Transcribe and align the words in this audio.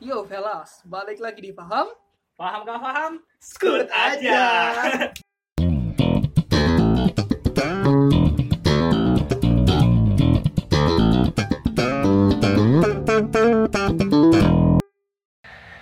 Yo 0.00 0.24
Velas, 0.24 0.80
balik 0.88 1.20
lagi 1.20 1.44
di 1.44 1.52
Paham 1.52 1.92
Paham 2.32 2.64
gak 2.64 2.80
paham? 2.80 3.12
Skut 3.36 3.84
aja. 3.92 4.72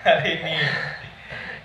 Hari 0.03 0.31
ini 0.35 0.67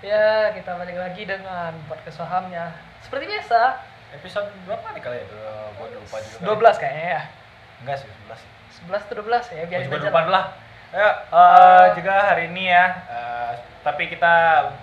Ya, 0.06 0.54
kita 0.54 0.78
balik 0.78 0.94
lagi 0.94 1.26
dengan 1.26 1.74
podcast 1.90 2.22
Pahamnya 2.22 2.70
Seperti 3.02 3.34
biasa, 3.34 3.82
episode 4.14 4.46
berapa 4.62 4.94
nih 4.94 5.02
kali 5.02 5.18
ya? 5.18 5.26
Gue 5.74 5.90
lupa 5.90 6.22
juga. 6.22 6.70
12 6.70 6.82
kayaknya 6.86 7.06
ya 7.18 7.22
Enggak 7.82 7.96
sih, 7.98 8.06
11. 8.30 8.86
11 8.86 9.10
tuh 9.10 9.14
12 9.26 9.42
ya, 9.58 9.62
juga 9.66 9.98
aja 9.98 10.06
lupa 10.06 10.22
lah. 10.30 10.63
Lah. 10.94 11.00
Ya, 11.02 11.10
eh, 11.10 11.84
Eh. 11.84 11.86
juga 11.98 12.14
hari 12.14 12.46
ini 12.48 12.70
ya. 12.70 12.86
eh, 13.10 13.50
tapi 13.82 14.08
kita 14.08 14.32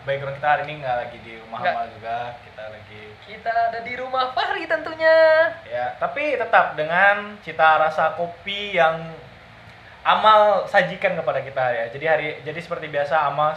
background 0.06 0.38
kita 0.38 0.48
hari 0.48 0.64
ini 0.68 0.84
nggak 0.84 0.98
lagi 1.08 1.18
di 1.24 1.34
rumah. 1.40 1.60
Hamal 1.64 1.88
juga. 1.90 2.18
Kita 2.44 2.64
lagi 2.70 3.02
Kita 3.22 3.52
ada 3.72 3.80
di 3.80 3.94
rumah 3.96 4.36
Fahri 4.36 4.68
tentunya 4.68 5.16
ya, 5.64 5.96
tapi 5.98 6.36
tetap 6.36 6.76
dengan 6.76 7.40
cita 7.40 7.80
rasa 7.80 8.14
kopi 8.14 8.76
yang 8.76 9.08
Amal 10.02 10.66
sajikan 10.66 11.14
kepada 11.14 11.46
kita 11.46 11.62
ya. 11.72 11.86
Jadi 11.94 12.06
hari 12.10 12.28
jadi 12.42 12.58
seperti 12.58 12.90
biasa 12.90 13.22
Amal 13.22 13.54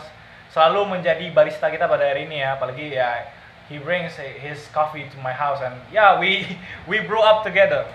selalu 0.53 0.95
menjadi 0.97 1.33
barista 1.33 1.73
kita 1.73 1.89
pada 1.89 2.05
hari 2.05 2.29
ini 2.29 2.45
ya. 2.45 2.55
Apalagi 2.55 2.93
ya 2.93 3.25
he 3.67 3.81
brings 3.81 4.13
his 4.21 4.69
coffee 4.71 5.09
to 5.09 5.17
my 5.25 5.33
house 5.33 5.65
and 5.65 5.73
yeah 5.89 6.21
we 6.21 6.45
we 6.85 7.01
brew 7.01 7.25
up 7.25 7.41
together. 7.43 7.89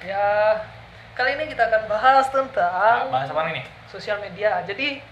Ya, 0.00 0.62
kali 1.12 1.34
ini 1.36 1.50
kita 1.50 1.66
akan 1.66 1.90
bahas 1.90 2.30
Nah, 2.30 2.34
tentang 2.46 3.10
bahas 3.10 3.28
apa 3.28 3.50
nih? 3.50 3.66
Sosial 3.90 4.22
media. 4.22 4.62
Jadi, 4.64 5.02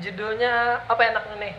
judulnya 0.00 0.84
apa 0.86 1.02
enaknya 1.08 1.36
nih? 1.40 1.54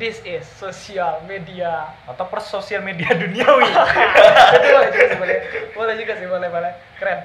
This 0.00 0.24
is 0.24 0.48
social 0.56 1.20
media. 1.28 1.92
Atau 2.08 2.24
per 2.28 2.40
sosial 2.40 2.80
media 2.80 3.12
duniawi. 3.20 3.68
Itu 4.56 4.68
boleh 4.72 4.88
juga 4.88 5.04
sih 5.08 5.18
boleh. 5.20 5.38
Boleh 5.76 5.94
juga 6.00 6.12
sih 6.16 6.28
boleh 6.28 6.48
boleh. 6.48 6.72
Keren. 6.96 7.20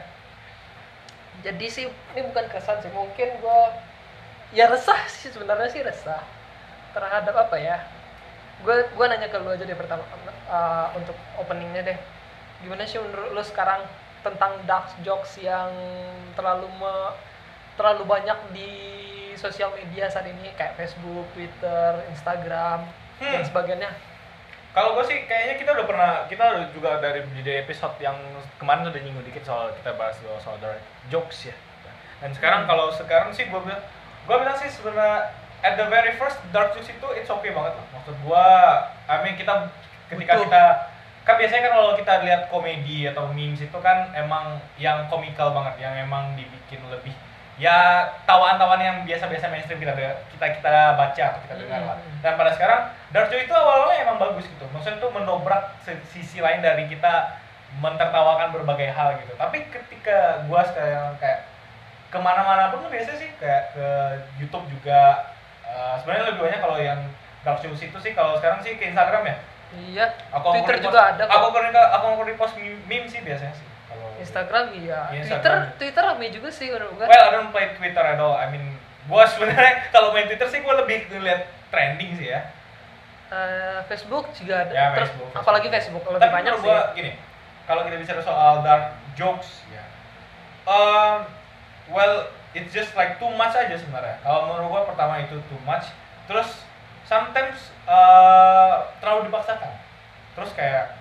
Jadi 1.47 1.65
sih 1.71 1.85
ini 1.87 2.21
bukan 2.27 2.45
kesan 2.51 2.83
sih. 2.83 2.91
Mungkin 2.91 3.39
gua 3.39 3.71
ya 4.51 4.67
resah 4.67 4.99
sih 5.07 5.31
sebenarnya 5.31 5.71
sih 5.71 5.79
resah 5.79 6.19
terhadap 6.91 7.35
apa 7.39 7.55
ya? 7.55 7.87
Gua 8.67 8.83
gua 8.99 9.15
nanya 9.15 9.31
ke 9.31 9.37
lu 9.39 9.47
aja 9.47 9.63
deh 9.63 9.77
pertama 9.77 10.03
uh, 10.51 10.91
untuk 10.99 11.15
openingnya 11.39 11.87
deh. 11.87 11.97
Gimana 12.67 12.83
sih 12.83 12.99
menurut 12.99 13.31
lu 13.31 13.43
sekarang 13.47 13.85
tentang 14.27 14.59
dark 14.67 14.91
jokes 15.07 15.39
yang 15.39 15.71
terlalu 16.35 16.67
me- 16.83 17.15
terlalu 17.77 18.03
banyak 18.03 18.39
di 18.51 18.69
sosial 19.37 19.69
media 19.71 20.09
saat 20.09 20.25
ini 20.25 20.49
kayak 20.57 20.73
Facebook, 20.75 21.29
Twitter, 21.31 22.01
Instagram 22.09 22.89
dan 23.17 23.41
Hmm. 23.41 23.45
sebagainya 23.45 23.89
Kalau 24.73 24.93
gue 24.93 25.09
sih 25.09 25.25
kayaknya 25.25 25.57
kita 25.57 25.73
udah 25.73 25.85
pernah 25.89 26.11
kita 26.29 26.43
udah 26.53 26.65
juga 26.69 27.01
dari 27.01 27.25
di 27.33 27.49
episode 27.49 27.97
yang 27.97 28.13
kemarin 28.57 28.85
udah 28.85 29.01
nyinggung 29.01 29.25
dikit 29.25 29.41
soal 29.41 29.73
kita 29.73 29.97
bahas 29.97 30.13
soal, 30.21 30.37
soal 30.37 30.57
dark 30.61 30.77
jokes 31.09 31.49
ya. 31.49 31.55
Dan 32.21 32.29
sekarang 32.33 32.65
Hmm. 32.65 32.69
kalau 32.69 32.93
sekarang 32.93 33.33
sih 33.33 33.49
gue 33.49 33.57
bilang 33.57 33.81
gue 34.29 34.35
bilang 34.37 34.53
sih 34.53 34.69
sebenarnya 34.69 35.33
at 35.65 35.81
the 35.81 35.87
very 35.89 36.13
first 36.13 36.37
dark 36.53 36.77
jokes 36.77 36.93
itu 36.93 37.07
it's 37.17 37.25
okay 37.27 37.49
banget 37.49 37.73
lah. 37.73 37.85
Maksud 37.89 38.21
gue, 38.21 38.47
I 39.09 39.15
mean 39.25 39.33
kita 39.33 39.65
ketika 40.13 40.33
Betul. 40.37 40.45
kita 40.45 40.63
kan 41.25 41.35
biasanya 41.35 41.61
kan 41.65 41.73
kalau 41.73 41.91
kita 41.97 42.13
lihat 42.21 42.41
komedi 42.47 42.99
atau 43.03 43.23
memes 43.33 43.59
itu 43.59 43.77
kan 43.81 44.13
emang 44.13 44.61
yang 44.77 45.09
komikal 45.09 45.57
banget, 45.57 45.81
yang 45.81 45.97
emang 45.99 46.37
dibikin 46.37 46.85
lebih 46.87 47.11
ya 47.57 48.05
tawaan-tawaan 48.29 48.81
yang 48.81 48.97
biasa-biasa 49.01 49.49
mainstream 49.49 49.81
kita 49.81 49.93
kita 50.29 50.45
kita 50.61 50.75
baca 50.93 51.23
atau 51.33 51.39
kita 51.41 51.55
dengar 51.57 51.81
lah. 51.89 51.97
Hmm. 51.97 52.21
Dan 52.21 52.33
pada 52.37 52.51
sekarang 52.53 52.79
dark 53.09 53.33
joke 53.33 53.43
itu 53.43 53.53
awalnya 53.53 53.97
emang 54.05 54.17
bagus 54.21 54.45
gitu. 54.45 54.65
Maksudnya 54.69 55.01
itu 55.01 55.09
mendobrak 55.09 55.63
sisi 56.13 56.37
lain 56.37 56.61
dari 56.61 56.85
kita 56.85 57.41
mentertawakan 57.81 58.53
berbagai 58.53 58.93
hal 58.93 59.17
gitu. 59.25 59.33
Tapi 59.35 59.65
ketika 59.73 60.45
gua 60.45 60.61
sekarang 60.69 61.17
kayak 61.17 61.49
ke 62.07 62.17
mana-mana 62.21 62.71
pun 62.71 62.85
biasa 62.87 63.17
sih 63.17 63.33
kayak 63.41 63.73
ke 63.73 63.87
YouTube 64.39 64.65
juga. 64.71 65.33
eh, 65.67 65.99
sebenarnya 65.99 66.31
lebih 66.31 66.47
banyak 66.47 66.59
kalau 66.63 66.79
yang 66.79 66.95
dark 67.43 67.59
jokes 67.59 67.83
itu 67.83 67.97
sih 67.99 68.15
kalau 68.15 68.39
sekarang 68.39 68.63
sih 68.63 68.79
ke 68.79 68.87
Instagram 68.87 69.27
ya. 69.27 69.35
iya 69.75 70.05
Aku 70.31 70.55
Twitter 70.55 70.79
repost- 70.79 70.87
juga 70.87 70.99
ada 71.11 71.23
kok. 71.27 71.33
Aku 71.35 71.45
aku 71.51 71.59
aku 71.75 72.05
mau 72.15 72.23
repost 72.23 72.55
meme 72.55 72.79
meme 72.87 73.07
sih 73.11 73.19
biasanya 73.19 73.51
sih. 73.51 73.67
Instagram 74.19 74.65
iya. 74.75 75.09
Iya, 75.13 75.23
Twitter 75.23 75.53
Instagram. 75.53 75.77
Twitter 75.77 76.03
rame 76.03 76.27
juga 76.33 76.49
sih 76.51 76.67
menurut 76.73 76.93
gua. 76.97 77.05
Well, 77.07 77.23
I 77.23 77.31
don't 77.33 77.51
play 77.53 77.67
Twitter 77.77 78.03
at 78.03 78.19
all. 78.19 78.35
I 78.35 78.45
mean, 78.51 78.65
gua 79.07 79.23
sebenarnya 79.31 79.91
kalau 79.93 80.11
main 80.11 80.25
Twitter 80.25 80.47
sih 80.49 80.59
gua 80.65 80.81
lebih 80.81 81.07
ngeliat 81.13 81.47
trending 81.69 82.17
sih 82.17 82.33
ya. 82.33 82.41
Eh, 83.27 83.79
Facebook 83.91 84.31
juga 84.33 84.63
ada. 84.63 84.71
Ya, 84.71 84.95
Terus 84.95 85.11
Facebook, 85.11 85.29
apalagi 85.35 85.67
Facebook. 85.67 86.01
Facebook 86.01 86.15
lebih 86.15 86.23
Tapi 86.25 86.35
banyak 86.39 86.53
sih. 86.55 86.63
gua 86.63 86.79
gini, 86.95 87.11
kalau 87.67 87.81
kita 87.83 87.95
bicara 87.99 88.21
soal 88.23 88.53
dark 88.63 88.95
jokes, 89.19 89.67
ya, 89.67 89.83
um, 90.63 91.27
well, 91.91 92.31
it's 92.55 92.71
just 92.71 92.95
like 92.95 93.19
too 93.19 93.27
much 93.35 93.51
aja 93.51 93.75
sebenarnya. 93.75 94.15
Kalau 94.23 94.47
menurut 94.47 94.67
gua 94.71 94.81
pertama 94.87 95.19
itu 95.19 95.35
too 95.51 95.61
much, 95.67 95.91
terus 96.25 96.63
sometimes 97.03 97.71
uh, 97.87 98.87
terlalu 99.03 99.27
dipaksakan. 99.31 99.75
Terus 100.35 100.51
kayak 100.55 100.96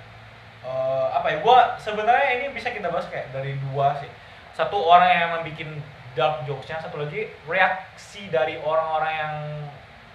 uh, 0.66 1.15
apa 1.15 1.27
ya? 1.31 1.37
Gua 1.41 1.78
sebenarnya 1.78 2.43
ini 2.43 2.47
bisa 2.50 2.75
kita 2.75 2.91
bahas 2.91 3.06
kayak 3.06 3.31
dari 3.31 3.54
dua 3.71 3.94
sih. 4.03 4.10
Satu 4.53 4.77
orang 4.82 5.09
yang 5.09 5.22
emang 5.31 5.43
bikin 5.47 5.78
dark 6.12 6.43
jokesnya, 6.44 6.82
satu 6.82 6.99
lagi 6.99 7.31
reaksi 7.47 8.27
dari 8.28 8.59
orang-orang 8.59 9.12
yang 9.15 9.34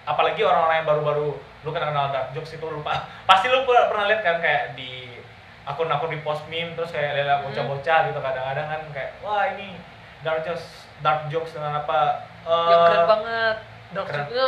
apalagi 0.02 0.42
orang-orang 0.42 0.82
yang 0.82 0.88
baru-baru 0.90 1.28
lu 1.62 1.70
kan 1.70 1.78
kenal 1.86 2.10
dark 2.10 2.34
jokes 2.34 2.58
itu 2.58 2.66
lupa 2.66 3.06
pasti 3.30 3.46
lu 3.46 3.62
pernah, 3.62 3.86
pernah 3.86 4.10
lihat 4.10 4.26
kan 4.26 4.42
kayak 4.42 4.74
di 4.74 5.14
akun-akun 5.62 6.10
di 6.10 6.18
post 6.26 6.42
meme 6.50 6.74
terus 6.74 6.90
kayak 6.90 7.22
lihat 7.22 7.38
Hmm. 7.38 7.46
bocah-bocah 7.46 7.98
gitu 8.10 8.18
kadang-kadang 8.18 8.66
kan 8.66 8.80
kayak 8.90 9.10
wah 9.22 9.46
ini 9.54 9.78
dark 10.26 10.42
jokes 10.42 10.90
dark 11.06 11.30
jokes 11.30 11.54
dengan 11.54 11.86
apa 11.86 12.26
eh, 12.42 12.66
Yang 12.66 12.82
keren 12.82 13.04
banget. 13.06 13.56
Dark 13.94 14.08
jokes-nya, 14.10 14.46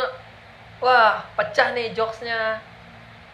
wah 0.83 1.23
pecah 1.39 1.67
nih 1.71 1.87
jokesnya. 1.95 2.59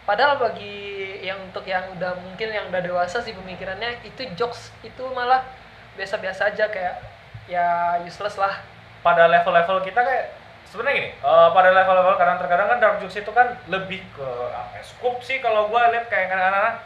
Padahal 0.02 0.34
bagi 0.42 1.22
yang 1.22 1.38
untuk 1.46 1.62
yang 1.62 1.86
udah 1.94 2.18
mungkin 2.18 2.50
yang 2.50 2.66
udah 2.66 2.82
dewasa 2.82 3.22
sih 3.22 3.30
pemikirannya 3.30 4.02
itu 4.02 4.26
jokes 4.34 4.74
itu 4.82 5.02
malah 5.14 5.46
biasa-biasa 5.94 6.50
aja 6.50 6.66
kayak 6.66 6.98
ya 7.46 7.98
useless 8.02 8.38
lah. 8.38 8.58
pada 9.02 9.26
level-level 9.26 9.82
kita 9.82 9.98
kayak 9.98 10.30
sebenarnya 10.70 10.94
gini 10.94 11.10
eh, 11.18 11.48
pada 11.50 11.70
level-level 11.74 12.14
kadang 12.14 12.38
terkadang 12.38 12.66
kan 12.70 12.78
dark 12.78 12.96
jokes 13.02 13.18
itu 13.18 13.30
kan 13.34 13.58
lebih 13.66 13.98
ke 14.14 14.28
apa 14.54 14.78
ya, 14.78 14.82
scoop 14.86 15.18
sih 15.26 15.42
kalau 15.42 15.66
gua 15.66 15.90
lihat 15.90 16.06
kayak 16.06 16.30
kadang-kadang 16.30 16.78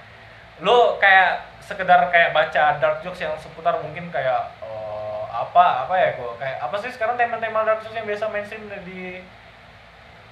lo 0.65 0.97
kayak 0.97 1.45
sekedar 1.61 2.09
kayak 2.09 2.33
baca 2.33 2.81
dark 2.81 3.05
jokes 3.05 3.21
yang 3.21 3.37
seputar 3.37 3.77
mungkin 3.85 4.09
kayak 4.09 4.49
eh, 4.65 5.23
apa 5.29 5.85
apa 5.85 5.95
ya 5.97 6.09
gua 6.17 6.33
kayak 6.41 6.57
apa 6.57 6.77
sih 6.81 6.91
sekarang 6.93 7.21
tema-tema 7.21 7.69
dark 7.69 7.85
jokes 7.85 7.97
yang 7.97 8.09
biasa 8.09 8.33
mainstream 8.33 8.65
di 8.89 9.21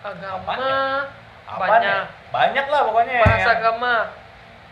Agama 0.05 0.53
Apaan 0.53 0.61
ya? 0.61 0.81
Apaan 1.45 1.69
banyak. 1.69 2.24
Ya? 2.35 2.51
banyak 2.51 2.67
lah 2.67 2.81
pokoknya 2.85 3.15
bahas 3.21 3.41
yang- 3.41 3.55
agama 3.55 3.95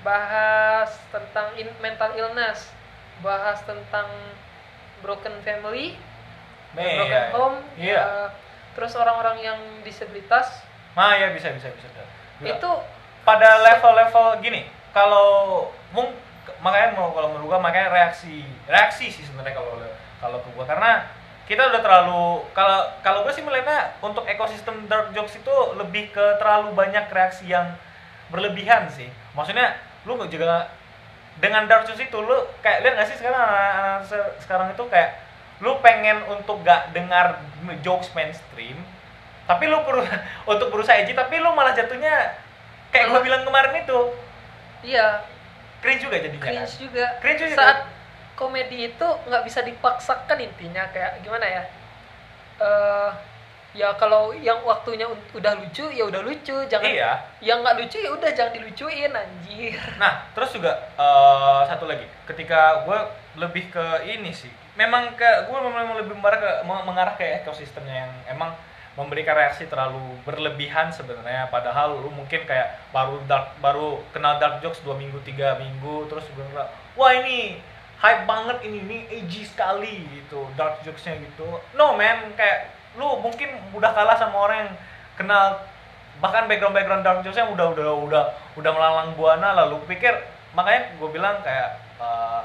bahas 0.02 0.90
tentang 1.08 1.46
in- 1.54 1.78
mental 1.78 2.10
illness 2.12 2.74
bahas 3.22 3.62
tentang 3.62 4.10
broken 4.98 5.38
family 5.40 5.94
Nih, 6.72 6.96
broken 6.98 7.06
iya, 7.06 7.20
iya. 7.20 7.30
home 7.30 7.58
Iya. 7.76 7.94
ya, 7.94 8.04
terus 8.72 8.92
orang-orang 8.94 9.38
yang 9.38 9.58
disabilitas 9.82 10.64
Nah, 10.92 11.14
ya 11.14 11.30
bisa 11.30 11.48
bisa 11.52 11.70
bisa. 11.70 11.88
bisa. 11.88 12.02
itu 12.42 12.70
pada 13.22 13.62
level-level 13.62 14.42
gini, 14.42 14.66
kalau 14.90 15.70
mung 15.90 16.10
makanya 16.58 16.92
mau 16.92 17.14
kalau 17.14 17.30
menurut 17.30 17.48
gua 17.48 17.60
makanya 17.60 17.88
reaksi 17.88 18.42
reaksi 18.66 19.06
sih 19.06 19.22
sebenarnya 19.22 19.54
kalau 19.54 19.78
kalau 20.18 20.38
ke 20.42 20.48
gua 20.50 20.66
karena 20.66 21.06
kita 21.44 21.68
udah 21.68 21.80
terlalu 21.82 22.46
kalau 22.54 22.80
kalau 23.02 23.26
gua 23.26 23.32
sih 23.34 23.42
melihatnya 23.42 23.98
untuk 23.98 24.24
ekosistem 24.24 24.86
dark 24.86 25.10
jokes 25.12 25.36
itu 25.36 25.54
lebih 25.76 26.14
ke 26.14 26.38
terlalu 26.38 26.70
banyak 26.72 27.10
reaksi 27.10 27.50
yang 27.50 27.74
berlebihan 28.30 28.86
sih. 28.88 29.10
Maksudnya 29.34 29.74
lu 30.06 30.16
nggak 30.16 30.30
juga 30.30 30.70
dengan 31.38 31.66
dark 31.66 31.88
jokes 31.88 32.02
itu 32.02 32.18
lu 32.18 32.36
kayak 32.60 32.86
lihat 32.86 32.94
nggak 32.98 33.08
sih 33.08 33.16
sekarang 33.18 33.42
sekarang 34.38 34.68
itu 34.72 34.84
kayak 34.86 35.18
lu 35.62 35.78
pengen 35.78 36.18
untuk 36.26 36.58
gak 36.66 36.90
dengar 36.90 37.38
jokes 37.86 38.10
mainstream 38.18 38.74
tapi 39.46 39.70
lu 39.70 39.78
per- 39.86 40.02
untuk 40.50 40.74
berusaha 40.74 40.98
edgy 40.98 41.14
tapi 41.14 41.38
lu 41.38 41.54
malah 41.54 41.70
jatuhnya 41.70 42.34
kayak 42.90 43.14
gue 43.14 43.20
bilang 43.22 43.46
kemarin 43.46 43.78
itu 43.78 43.98
iya 44.82 45.22
cringe 45.78 46.02
juga 46.02 46.18
jadinya 46.18 46.42
kan 46.42 46.50
cringe 46.50 46.74
juga 46.82 47.06
Cringe 47.22 47.40
juga. 47.46 47.54
saat 47.54 47.78
komedi 48.42 48.90
itu 48.90 49.06
nggak 49.30 49.46
bisa 49.46 49.62
dipaksakan 49.62 50.42
intinya 50.42 50.82
kayak 50.90 51.22
gimana 51.22 51.46
ya? 51.46 51.62
Eh 52.58 53.10
ya 53.72 53.88
kalau 53.96 54.36
yang 54.36 54.60
waktunya 54.68 55.08
un- 55.08 55.28
udah 55.32 55.56
lucu 55.56 55.88
ya 55.88 56.04
udah 56.04 56.20
lucu 56.20 56.52
jangan 56.68 56.92
iya. 56.92 57.16
yang 57.40 57.64
nggak 57.64 57.80
lucu 57.80 57.96
ya 58.04 58.12
udah 58.12 58.30
jangan 58.34 58.52
dilucuin 58.52 59.12
anjir. 59.14 59.80
Nah 59.96 60.28
terus 60.36 60.52
juga 60.52 60.92
eh, 60.98 61.60
satu 61.70 61.88
lagi 61.88 62.04
ketika 62.28 62.84
gue 62.84 62.98
lebih 63.40 63.72
ke 63.72 63.86
ini 64.04 64.34
sih 64.34 64.52
memang 64.76 65.16
ke 65.16 65.48
gue 65.48 65.56
memang 65.56 65.96
lebih 66.00 66.16
mengarah 66.16 66.40
ke 66.40 66.50
mengarah 66.64 67.14
ke 67.16 67.24
ekosistemnya 67.44 68.08
yang 68.08 68.12
emang 68.36 68.52
memberikan 68.92 69.32
reaksi 69.32 69.64
terlalu 69.72 70.20
berlebihan 70.28 70.92
sebenarnya 70.92 71.48
padahal 71.48 71.96
lu 71.96 72.12
mungkin 72.12 72.44
kayak 72.44 72.76
baru 72.92 73.24
dark 73.24 73.56
baru 73.64 74.04
kenal 74.12 74.36
dark 74.36 74.60
jokes 74.60 74.84
dua 74.84 75.00
minggu 75.00 75.16
tiga 75.24 75.56
minggu 75.56 76.12
terus 76.12 76.28
gue 76.28 76.44
wah 76.92 77.12
ini 77.16 77.56
hype 78.02 78.26
banget 78.26 78.58
ini 78.66 78.78
ini 78.82 78.98
edgy 79.06 79.46
sekali 79.46 80.02
gitu 80.10 80.50
dark 80.58 80.82
jokesnya 80.82 81.22
gitu. 81.22 81.46
No 81.78 81.94
man 81.94 82.34
kayak 82.34 82.74
lu 82.98 83.22
mungkin 83.22 83.54
udah 83.72 83.94
kalah 83.94 84.18
sama 84.18 84.36
orang 84.36 84.58
yang 84.66 84.72
kenal 85.14 85.62
bahkan 86.18 86.50
background 86.50 86.74
background 86.74 87.02
dark 87.06 87.22
jokesnya 87.22 87.46
udah 87.48 87.72
udah 87.72 87.94
udah 88.04 88.24
udah 88.58 88.70
melalang 88.74 89.14
buana 89.14 89.54
lalu 89.54 89.80
pikir 89.86 90.12
makanya 90.52 90.92
gue 91.00 91.08
bilang 91.08 91.40
kayak 91.40 91.80
eh, 92.02 92.42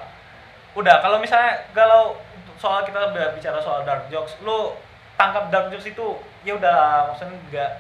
udah 0.78 1.02
kalau 1.02 1.18
misalnya 1.18 1.68
kalau 1.74 2.16
soal 2.62 2.86
kita 2.86 3.12
bicara 3.36 3.60
soal 3.60 3.82
dark 3.84 4.08
jokes 4.14 4.38
lu 4.46 4.78
tangkap 5.18 5.50
dark 5.50 5.68
jokes 5.74 5.90
itu 5.90 6.22
ya 6.46 6.54
udah 6.56 7.10
maksudnya 7.12 7.34
enggak 7.34 7.72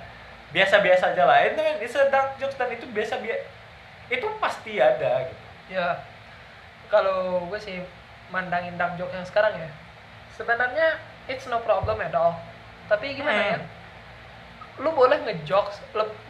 biasa-biasa 0.52 1.14
aja 1.14 1.24
lah. 1.28 1.38
Itu 1.46 1.62
it's 1.84 1.96
a 1.96 2.10
dark 2.10 2.40
jokes 2.42 2.58
dan 2.58 2.74
itu 2.74 2.90
biasa 2.90 3.20
biasa 3.22 3.46
itu 4.08 4.28
pasti 4.40 4.80
ada 4.80 5.28
gitu. 5.28 5.46
Ya 5.78 6.02
kalau 6.88 7.44
gue 7.48 7.60
sih 7.60 7.78
mandangin 8.32 8.76
dark 8.76 8.96
joke 9.00 9.12
yang 9.12 9.24
sekarang 9.28 9.56
ya 9.56 9.70
sebenarnya 10.36 11.00
it's 11.28 11.48
no 11.48 11.60
problem 11.64 12.00
at 12.04 12.14
all 12.16 12.36
tapi 12.88 13.16
gimana 13.16 13.40
Hmm. 13.40 13.52
ya 13.56 13.60
lu 14.78 14.94
boleh 14.94 15.18
ngejokes 15.26 15.82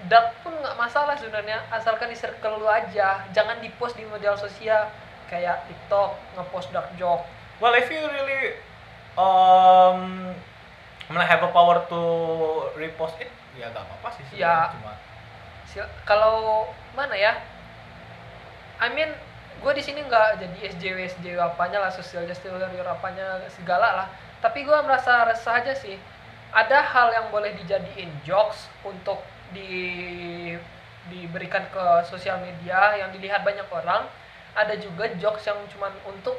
dark 0.08 0.40
pun 0.40 0.56
nggak 0.56 0.80
masalah 0.80 1.20
sebenarnya 1.20 1.68
asalkan 1.68 2.08
di 2.08 2.16
circle 2.16 2.64
lu 2.64 2.68
aja 2.72 3.28
jangan 3.36 3.60
di 3.60 3.68
post 3.76 4.00
di 4.00 4.08
media 4.08 4.40
sosial 4.40 4.88
kayak 5.28 5.68
TikTok 5.68 6.16
ngepost 6.40 6.72
dark 6.72 6.88
joke 6.96 7.28
well 7.60 7.76
if 7.76 7.92
you 7.92 8.00
really 8.00 8.56
um 9.20 10.32
mean, 11.12 11.24
have 11.28 11.44
a 11.44 11.52
power 11.52 11.84
to 11.92 12.02
repost 12.80 13.20
it 13.20 13.28
ya 13.60 13.68
gak 13.76 13.84
apa-apa 13.84 14.10
sih 14.16 14.24
sebenarnya. 14.32 14.48
Ya. 14.48 14.72
cuma 14.72 14.94
kalau 16.08 16.72
mana 16.96 17.14
ya 17.20 17.36
I 18.80 18.88
mean 18.96 19.12
gue 19.58 19.72
di 19.74 19.84
sini 19.84 20.00
nggak 20.06 20.40
jadi 20.40 20.58
SJW 20.74 20.98
SJW 21.18 21.38
apanya 21.42 21.82
lah 21.82 21.92
social 21.92 22.24
justice 22.30 22.54
warrior 22.54 22.86
apanya 22.88 23.42
segala 23.50 23.88
lah. 24.04 24.08
Tapi 24.40 24.62
gue 24.64 24.78
merasa 24.86 25.26
resah 25.26 25.58
aja 25.60 25.74
sih. 25.74 25.98
Ada 26.54 26.80
hal 26.80 27.08
yang 27.12 27.26
boleh 27.34 27.52
dijadiin 27.58 28.10
jokes 28.24 28.70
untuk 28.86 29.20
di 29.52 30.54
diberikan 31.08 31.64
ke 31.72 31.84
sosial 32.04 32.38
media 32.44 32.96
yang 33.00 33.10
dilihat 33.12 33.42
banyak 33.42 33.66
orang. 33.72 34.06
Ada 34.58 34.78
juga 34.78 35.10
jokes 35.22 35.46
yang 35.46 35.58
cuman 35.74 35.94
untuk 36.06 36.38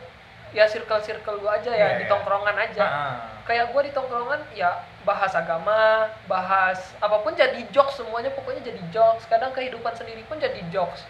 ya 0.50 0.64
circle 0.64 1.02
circle 1.04 1.38
gue 1.44 1.50
aja 1.52 1.70
ya 1.70 1.76
Iya, 1.76 1.98
di 2.00 2.04
iya. 2.06 2.10
tongkrongan 2.10 2.56
aja. 2.56 2.82
Ah, 2.82 3.14
kayak 3.44 3.68
gue 3.74 3.82
di 3.84 3.92
tongkrongan 3.92 4.40
ya 4.56 4.80
bahas 5.04 5.32
agama 5.36 6.08
bahas 6.24 6.92
apa 7.00 7.20
pun 7.20 7.32
jadi 7.36 7.64
jokes 7.72 8.00
semuanya 8.00 8.32
pokoknya 8.32 8.62
jadi 8.72 8.82
jokes. 8.94 9.26
Kadang 9.28 9.52
kehidupan 9.52 9.92
sendiri 9.92 10.24
pun 10.24 10.40
jadi 10.40 10.62
jokes 10.72 11.04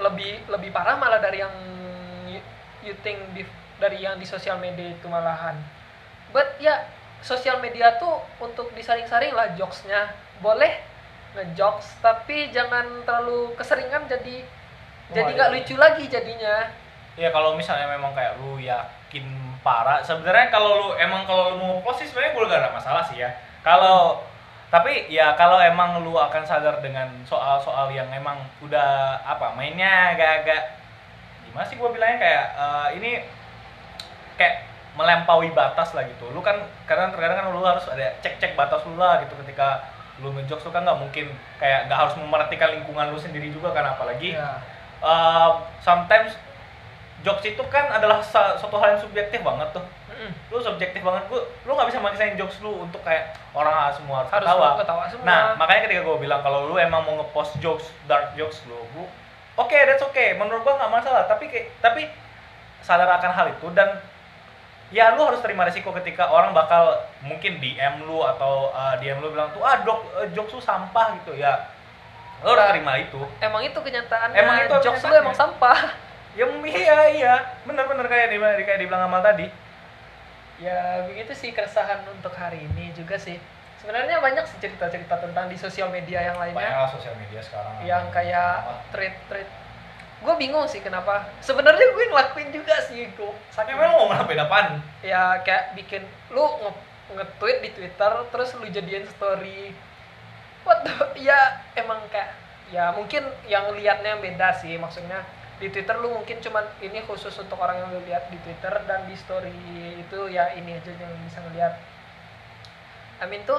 lebih 0.00 0.46
lebih 0.48 0.70
parah 0.70 0.96
malah 0.96 1.18
dari 1.18 1.42
yang 1.42 1.54
you, 2.30 2.40
you 2.82 2.94
think 3.04 3.18
dari 3.78 4.02
yang 4.02 4.18
di 4.18 4.26
sosial 4.26 4.58
media 4.58 4.94
itu 4.94 5.06
malahan. 5.06 5.58
But 6.34 6.58
ya 6.62 6.86
sosial 7.22 7.58
media 7.58 7.98
tuh 7.98 8.22
untuk 8.42 8.70
disaring-saring 8.74 9.34
lah 9.34 9.54
jokesnya. 9.54 10.12
Boleh 10.38 10.82
ngejokes 11.36 12.00
tapi 12.00 12.48
jangan 12.50 13.04
terlalu 13.04 13.52
keseringan 13.54 14.08
jadi 14.08 14.42
jadi 15.08 15.30
Wah, 15.32 15.36
nggak 15.36 15.50
iya. 15.52 15.56
lucu 15.56 15.74
lagi 15.76 16.04
jadinya. 16.08 16.56
Ya 17.18 17.28
kalau 17.34 17.56
misalnya 17.56 17.88
memang 17.90 18.12
kayak 18.14 18.38
lu 18.38 18.60
yakin 18.60 19.26
parah 19.64 20.04
sebenarnya 20.04 20.52
kalau 20.52 20.70
lu 20.78 20.88
emang 21.00 21.26
kalau 21.26 21.56
lu 21.56 21.56
mau 21.58 21.74
post 21.82 22.04
sih 22.04 22.08
sebenarnya 22.08 22.32
gue 22.36 22.44
gak 22.46 22.60
ada 22.62 22.70
masalah 22.72 23.02
sih 23.08 23.18
ya. 23.18 23.30
Kalau 23.64 24.22
tapi 24.68 25.08
ya 25.08 25.32
kalau 25.32 25.56
emang 25.56 26.04
lu 26.04 26.12
akan 26.12 26.44
sadar 26.44 26.84
dengan 26.84 27.08
soal-soal 27.24 27.88
yang 27.88 28.08
emang 28.12 28.36
udah 28.60 29.16
apa 29.24 29.56
mainnya 29.56 30.12
agak-agak 30.12 30.76
gimana 31.48 31.64
sih 31.64 31.80
gue 31.80 31.88
bilangnya? 31.88 32.18
Kayak 32.20 32.46
eh, 32.52 32.88
ini 33.00 33.10
kayak 34.36 34.68
melampaui 34.92 35.48
batas 35.56 35.96
lah 35.96 36.04
gitu. 36.04 36.28
Lu 36.36 36.44
kan 36.44 36.60
kadang 36.84 37.08
terkadang 37.16 37.40
kan 37.40 37.46
lu 37.48 37.64
harus 37.64 37.88
ada 37.88 38.12
cek-cek 38.20 38.52
batas 38.60 38.84
lu 38.84 39.00
lah 39.00 39.24
gitu 39.24 39.32
ketika 39.40 39.88
lu 40.20 40.34
ngejokes 40.34 40.66
lu 40.66 40.70
kan 40.74 40.82
nggak 40.82 40.98
mungkin 40.98 41.26
kayak 41.62 41.86
nggak 41.86 41.98
harus 41.98 42.14
memerhatikan 42.18 42.74
lingkungan 42.74 43.14
lu 43.14 43.18
sendiri 43.18 43.48
juga 43.54 43.70
kan 43.70 43.86
apalagi 43.94 44.34
ya 44.34 44.58
uh, 44.98 45.62
sometimes 45.78 46.34
jokes 47.22 47.46
itu 47.46 47.62
kan 47.70 47.86
adalah 47.90 48.18
suatu 48.22 48.76
hal 48.82 48.98
yang 48.98 49.02
subjektif 49.02 49.40
banget 49.42 49.70
tuh 49.70 49.84
Mm-mm. 50.28 50.52
lu 50.52 50.58
subjektif 50.60 51.00
banget. 51.00 51.24
Lu 51.32 51.38
lu 51.40 51.70
nggak 51.72 51.88
bisa 51.88 51.98
maksain 52.04 52.36
jokes 52.36 52.60
lu 52.60 52.84
untuk 52.84 53.00
kayak 53.00 53.32
orang 53.56 53.72
semua 53.96 54.22
harus, 54.22 54.30
harus 54.30 54.46
ketawa. 54.46 54.68
ketawa 54.76 55.02
semua. 55.08 55.24
Nah 55.24 55.40
makanya 55.56 55.80
ketika 55.88 56.02
gue 56.04 56.16
bilang 56.20 56.40
kalau 56.44 56.68
lu 56.68 56.76
emang 56.76 57.02
mau 57.08 57.16
ngepost 57.24 57.56
jokes 57.58 57.88
dark 58.04 58.36
jokes 58.36 58.60
lu 58.68 58.76
gua 58.92 59.08
oke 59.56 59.72
that's 59.72 60.04
okay. 60.04 60.36
Menurut 60.36 60.62
gua 60.62 60.76
nggak 60.76 60.92
masalah. 60.92 61.24
Tapi 61.26 61.48
kayak 61.48 61.66
tapi 61.80 62.06
sadar 62.84 63.08
akan 63.18 63.32
hal 63.32 63.46
itu 63.56 63.66
dan 63.72 63.98
ya 64.94 65.12
lu 65.16 65.24
harus 65.24 65.40
terima 65.44 65.68
resiko 65.68 65.92
ketika 65.96 66.28
orang 66.32 66.52
bakal 66.56 66.96
mungkin 67.20 67.60
DM 67.60 68.04
lu 68.08 68.24
atau 68.24 68.72
uh, 68.72 68.96
DM 69.00 69.20
lu 69.20 69.32
bilang 69.32 69.52
tuh 69.52 69.60
ah 69.60 69.80
dok 69.84 70.00
uh, 70.16 70.28
jokes 70.32 70.52
lu 70.54 70.62
sampah 70.62 71.16
gitu. 71.24 71.36
Ya 71.36 71.72
lu 72.44 72.54
harus 72.54 72.62
Nah, 72.62 72.70
terima 72.70 72.92
itu. 73.02 73.20
Emang 73.42 73.62
itu 73.66 73.78
kenyataannya. 73.78 74.36
Emang 74.38 74.56
itu 74.62 74.74
jokes 74.84 75.02
lu 75.02 75.14
emang 75.18 75.34
sampah. 75.34 76.08
Ya 76.38 76.46
iya 76.46 76.98
iya, 77.10 77.34
bener-bener 77.66 78.06
kayak 78.06 78.30
di 78.30 78.38
kayak 78.38 78.78
dibilang 78.78 79.10
Amal 79.10 79.26
tadi. 79.26 79.50
Ya 80.58 81.06
begitu 81.06 81.32
sih 81.32 81.50
keresahan 81.50 82.02
untuk 82.08 82.34
hari 82.34 82.66
ini 82.66 82.90
juga 82.92 83.14
sih. 83.16 83.38
Sebenarnya 83.78 84.18
banyak 84.18 84.42
sih 84.44 84.58
cerita-cerita 84.58 85.22
tentang 85.22 85.46
di 85.46 85.54
sosial 85.54 85.86
media 85.88 86.18
yang 86.20 86.36
lainnya. 86.36 86.66
Lah 86.76 86.90
sosial 86.90 87.14
media 87.14 87.38
sekarang. 87.38 87.86
yang 87.86 88.04
kayak 88.10 88.66
tweet-tweet 88.90 89.46
gue 90.18 90.34
bingung 90.34 90.66
sih 90.66 90.82
kenapa. 90.82 91.30
Sebenarnya 91.38 91.94
gue 91.94 92.04
ngelakuin 92.10 92.50
juga 92.50 92.74
sih 92.82 93.06
gue 93.06 93.32
Tapi 93.54 93.70
emang 93.70 93.94
mau 93.94 94.10
ngelakuin 94.10 94.40
apaan? 94.40 94.82
ya 94.98 95.38
kayak 95.40 95.78
bikin 95.78 96.02
lu 96.28 96.42
nge 96.42 96.72
nge-tweet 97.08 97.58
di 97.62 97.70
Twitter 97.72 98.12
terus 98.28 98.50
lu 98.58 98.66
jadiin 98.66 99.06
story. 99.08 99.70
What 100.66 100.82
the- 100.82 101.14
ya 101.16 101.38
emang 101.72 102.02
kayak 102.10 102.34
ya 102.68 102.92
mungkin 102.92 103.24
yang 103.46 103.70
liatnya 103.72 104.18
beda 104.18 104.52
sih 104.52 104.74
maksudnya 104.76 105.22
di 105.58 105.68
Twitter 105.68 105.98
lu 105.98 106.12
mungkin 106.12 106.38
cuman 106.38 106.62
ini 106.78 107.02
khusus 107.02 107.34
untuk 107.34 107.58
orang 107.58 107.76
yang 107.76 107.90
lu 107.90 108.00
lihat 108.02 108.26
di 108.28 108.38
Twitter 108.38 108.70
dan 108.86 109.04
di 109.04 109.14
story 109.14 109.50
itu 109.98 110.18
ya 110.28 110.54
ini 110.54 110.74
aja 110.74 110.90
yang 110.92 111.10
bisa 111.20 111.42
ngeliat. 111.42 111.74
Amin 113.18 113.42
tuh 113.42 113.58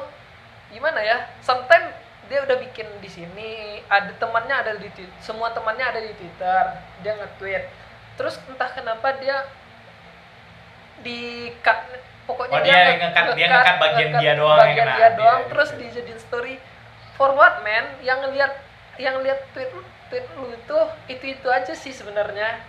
gimana 0.69 0.99
ya? 0.99 1.27
Sometimes 1.39 1.91
dia 2.25 2.39
udah 2.41 2.55
bikin 2.57 2.87
di 2.97 3.09
sini 3.09 3.49
ada 3.85 4.13
temannya 4.15 4.55
ada 4.55 4.71
di 4.75 4.87
Twitter 4.89 5.11
semua 5.19 5.49
temannya 5.49 5.83
ada 5.83 5.99
di 5.99 6.13
Twitter 6.13 6.63
dia 6.99 7.13
nge-tweet. 7.15 7.63
Terus 8.15 8.39
entah 8.45 8.69
kenapa 8.69 9.15
dia 9.17 9.43
di 10.99 11.19
cut 11.59 11.79
pokoknya 12.25 12.55
Oh, 12.55 12.63
dia 12.63 12.75
nge-cut- 12.93 13.35
dia 13.35 13.47
nge-cut 13.49 13.75
bagian 13.77 14.09
dia 14.13 14.33
doang 14.35 14.55
yang 14.55 14.63
bagian 14.65 14.85
kena. 14.85 14.95
dia 14.95 15.09
doang. 15.15 15.39
Dia- 15.39 15.49
terus 15.49 15.69
dia- 15.71 15.79
dijadiin 15.81 16.19
story 16.21 16.55
for 17.15 17.33
what 17.33 17.59
man 17.59 17.99
yang 17.99 18.19
ngeliat 18.21 18.55
yang 18.95 19.19
lihat 19.19 19.43
tweet 19.51 19.67
lu 19.71 19.79
tweet 19.79 19.98
lu 20.37 20.49
itu 20.49 20.77
itu 21.07 21.25
itu 21.37 21.47
aja 21.49 21.73
sih 21.73 21.93
sebenarnya 21.93 22.59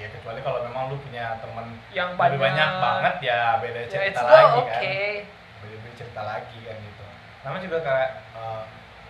Iya, 0.00 0.08
kecuali 0.16 0.40
kalau 0.40 0.64
memang 0.64 0.88
lu 0.88 0.96
punya 1.04 1.36
teman 1.44 1.76
yang 1.92 2.16
lebih 2.16 2.40
banyak, 2.40 2.40
banyak 2.40 2.70
banget 2.80 3.14
ya 3.20 3.40
beda 3.60 3.80
ya 3.84 3.88
cerita 3.92 4.08
it's 4.08 4.22
lagi 4.24 4.56
oke 4.56 4.72
kan. 4.72 5.60
Beda-beda 5.60 5.92
cerita 5.92 6.22
lagi 6.24 6.58
kan 6.64 6.76
gitu. 6.80 7.04
Namanya 7.44 7.62
juga 7.68 7.78
kayak 7.84 8.10
eh, 8.32 8.62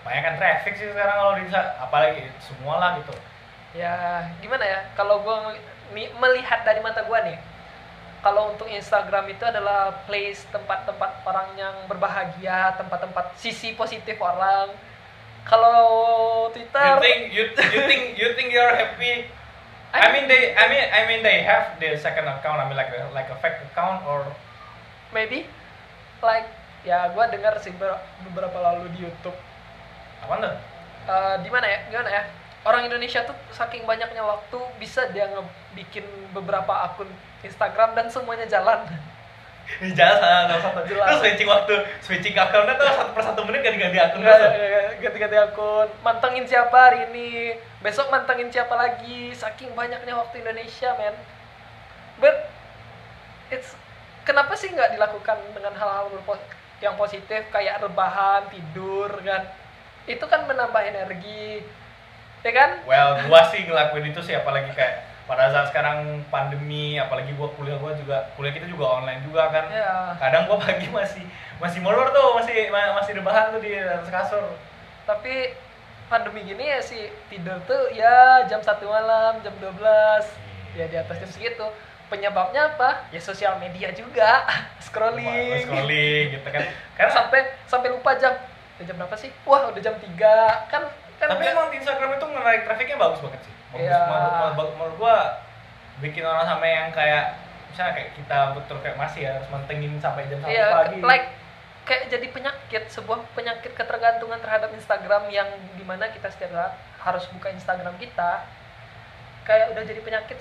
banyak 0.03 0.23
kan 0.27 0.35
traffic 0.35 0.75
sih 0.75 0.87
sekarang 0.91 1.17
kalau 1.23 1.33
di 1.39 1.45
apalagi 1.79 2.23
semua 2.43 2.75
lah 2.83 2.91
gitu. 2.99 3.15
ya 3.71 4.27
gimana 4.43 4.67
ya 4.67 4.81
kalau 4.99 5.23
gue 5.23 5.37
melihat 5.95 6.67
dari 6.67 6.83
mata 6.83 7.07
gue 7.07 7.19
nih 7.23 7.39
kalau 8.19 8.51
untuk 8.51 8.67
Instagram 8.67 9.31
itu 9.31 9.47
adalah 9.47 9.95
place 10.11 10.43
tempat-tempat 10.51 11.23
orang 11.23 11.55
yang 11.55 11.75
berbahagia 11.87 12.75
tempat-tempat 12.83 13.39
sisi 13.39 13.79
positif 13.79 14.19
orang 14.19 14.75
kalau 15.49 15.81
Twitter. 16.53 16.85
You 16.85 16.97
think 17.01 17.21
you, 17.33 17.45
you 17.53 17.81
think 17.89 18.03
you 18.17 18.29
think 18.37 18.49
you're 18.53 18.73
happy? 18.73 19.29
I 19.91 20.07
mean 20.15 20.31
they 20.31 20.55
I 20.55 20.65
mean 20.71 20.85
I 20.87 21.01
mean 21.11 21.21
they 21.27 21.43
have 21.43 21.75
the 21.83 21.99
second 21.99 22.31
account 22.31 22.63
I 22.63 22.71
mean 22.71 22.79
like 22.79 22.95
a, 22.95 23.11
like 23.11 23.27
a 23.27 23.37
fake 23.43 23.59
account 23.73 24.07
or 24.07 24.23
maybe. 25.11 25.51
Like 26.23 26.47
ya 26.87 27.11
gue 27.11 27.25
dengar 27.35 27.59
sih 27.61 27.75
ber- 27.75 28.01
beberapa 28.31 28.57
lalu 28.61 28.89
di 28.95 29.03
YouTube. 29.09 29.37
Apa 30.23 30.35
tuh? 30.39 30.55
Eh, 31.11 31.35
di 31.43 31.49
mana 31.51 31.67
ya? 31.67 31.79
Gimana 31.91 32.11
ya? 32.13 32.23
Orang 32.61 32.85
Indonesia 32.85 33.25
tuh 33.25 33.35
saking 33.57 33.89
banyaknya 33.89 34.21
waktu 34.21 34.59
bisa 34.77 35.09
dia 35.11 35.27
ngebikin 35.33 36.05
beberapa 36.37 36.87
akun 36.87 37.09
Instagram 37.41 37.97
dan 37.97 38.13
semuanya 38.13 38.45
jalan 38.45 38.85
Di 39.79 39.95
jalan 39.99 40.51
salah 40.51 40.63
satu. 40.63 40.81
Jelas. 40.89 41.07
Terus 41.07 41.19
switching 41.23 41.49
waktu 41.49 41.75
switching 42.03 42.35
akunnya 42.35 42.75
tuh 42.75 42.87
satu 42.91 43.11
per 43.15 43.23
satu 43.23 43.41
menit 43.47 43.61
ganti-ganti 43.63 43.99
akun. 44.03 44.21
Ganti-ganti 44.99 45.37
akun. 45.39 45.89
Mantengin 46.03 46.45
siapa 46.49 46.75
hari 46.75 47.07
ini? 47.13 47.55
Besok 47.85 48.11
mantengin 48.11 48.51
siapa 48.51 48.75
lagi? 48.75 49.31
Saking 49.33 49.73
banyaknya 49.79 50.19
waktu 50.19 50.43
Indonesia 50.43 50.91
men. 50.99 51.17
But 52.19 52.51
it's 53.55 53.73
kenapa 54.27 54.59
sih 54.59 54.71
nggak 54.71 54.99
dilakukan 54.99 55.39
dengan 55.55 55.75
hal-hal 55.79 56.11
yang 56.83 56.95
positif? 56.99 57.47
Kayak 57.55 57.81
rebahan 57.85 58.51
tidur 58.51 59.11
kan? 59.23 59.49
Itu 60.05 60.25
kan 60.27 60.45
menambah 60.49 60.83
energi. 60.83 61.65
Ya 62.41 62.53
kan? 62.57 62.71
Well 62.89 63.21
gua 63.29 63.45
sih 63.53 63.69
ngelakuin 63.69 64.13
itu 64.13 64.21
sih 64.25 64.33
apalagi 64.33 64.73
kayak 64.73 65.10
pada 65.31 65.47
saat 65.55 65.71
sekarang 65.71 66.27
pandemi 66.27 66.99
apalagi 66.99 67.31
gua 67.39 67.47
kuliah 67.55 67.79
gua 67.79 67.95
juga 67.95 68.27
kuliah 68.35 68.51
kita 68.51 68.67
juga 68.67 68.99
online 68.99 69.23
juga 69.23 69.47
kan. 69.55 69.71
Ya 69.71 70.19
kadang 70.19 70.51
gua 70.51 70.59
pagi 70.59 70.91
masih 70.91 71.23
masih 71.63 71.79
molor 71.79 72.11
tuh 72.11 72.35
masih 72.43 72.67
ma- 72.75 72.99
masih 72.99 73.15
rebahan 73.15 73.55
tuh 73.55 73.63
di 73.63 73.79
atas 73.79 74.11
kasur 74.11 74.43
tapi 75.07 75.55
pandemi 76.11 76.43
gini 76.43 76.67
ya 76.67 76.83
sih 76.83 77.07
tidur 77.31 77.63
tuh 77.71 77.95
ya 77.95 78.43
jam 78.51 78.59
satu 78.59 78.91
malam 78.91 79.39
jam 79.47 79.55
12 79.63 79.79
ya 80.75 80.91
di 80.91 80.97
atas 80.99 81.15
jam 81.23 81.31
segitu. 81.31 81.67
Penyebabnya 82.11 82.75
apa? 82.75 83.07
Ya 83.15 83.23
sosial 83.23 83.55
media 83.63 83.95
juga. 83.95 84.43
Scrolling. 84.85 85.63
Scrolling 85.63 86.25
gitu 86.35 86.49
kan. 86.51 86.67
Karena 86.99 87.13
sampai 87.15 87.41
sampai 87.71 87.89
lupa 87.95 88.19
jam 88.19 88.35
Udah 88.81 88.89
jam 88.89 88.97
berapa 88.99 89.15
sih? 89.15 89.31
Wah 89.47 89.71
udah 89.71 89.79
jam 89.79 89.95
3 89.95 90.73
kan 90.73 90.83
kan 91.21 91.29
tapi 91.37 91.45
emang 91.53 91.69
di 91.69 91.77
Instagram 91.85 92.17
itu 92.17 92.27
menarik 92.33 92.65
trafiknya 92.65 92.97
bagus 92.97 93.21
banget 93.21 93.45
sih 93.45 93.53
Iya. 93.73 93.99
menurut, 94.03 94.33
menurut- 94.53 94.75
menurut 94.75 94.97
gua 94.97 95.17
bikin 95.99 96.23
orang 96.23 96.43
sampai 96.43 96.69
yang 96.73 96.89
kayak 96.91 97.39
misalnya 97.71 97.93
kayak 97.95 98.11
kita 98.15 98.39
betul 98.53 98.77
kayak 98.81 98.97
masih 98.97 99.21
ya 99.23 99.31
harus 99.33 99.49
mantengin 99.49 99.95
sampai 99.97 100.27
jam 100.27 100.39
satu 100.39 100.51
Iya, 100.51 100.67
pagi 100.69 100.99
like 101.01 101.29
kayak 101.81 102.03
jadi 102.09 102.27
penyakit, 102.29 102.83
sebuah 102.89 103.19
penyakit 103.33 103.73
ketergantungan 103.73 104.39
terhadap 104.39 104.71
Instagram 104.71 105.27
yang 105.29 105.47
di 105.75 105.83
mana 105.83 106.07
kita 106.07 106.29
setiap 106.29 106.51
saat 106.51 106.75
harus 106.99 107.27
buka 107.31 107.51
Instagram 107.51 107.95
kita. 107.97 108.47
Kayak 109.43 109.75
udah 109.75 109.83
jadi 109.83 109.99
penyakit, 109.99 110.39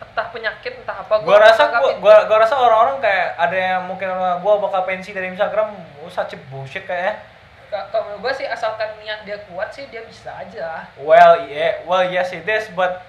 entah 0.00 0.26
penyakit 0.30 0.72
entah 0.76 0.96
apa. 1.00 1.14
gua 1.20 1.38
rasa 1.40 1.70
gua, 1.72 1.90
gua 1.98 2.16
gua 2.24 2.38
rasa 2.38 2.54
orang-orang 2.54 2.98
kayak 3.00 3.28
ada 3.36 3.56
yang 3.56 3.82
mungkin 3.84 4.08
gua 4.40 4.54
bakal 4.60 4.82
pensi 4.84 5.10
dari 5.10 5.30
Instagram 5.30 5.74
such 6.06 6.34
a 6.34 6.38
bullshit 6.48 6.82
kayaknya 6.82 7.14
Ka- 7.14 7.29
kalau 7.70 8.02
menurut 8.04 8.20
gua 8.20 8.32
sih 8.32 8.44
asalkan 8.44 8.98
niat 8.98 9.22
dia 9.22 9.38
kuat 9.46 9.70
sih 9.70 9.86
dia 9.86 10.02
bisa 10.02 10.34
aja. 10.34 10.90
well 10.98 11.38
yeah 11.40 11.78
well 11.84 12.02
yes 12.02 12.30
it 12.30 12.42
is 12.42 12.66
but 12.70 13.06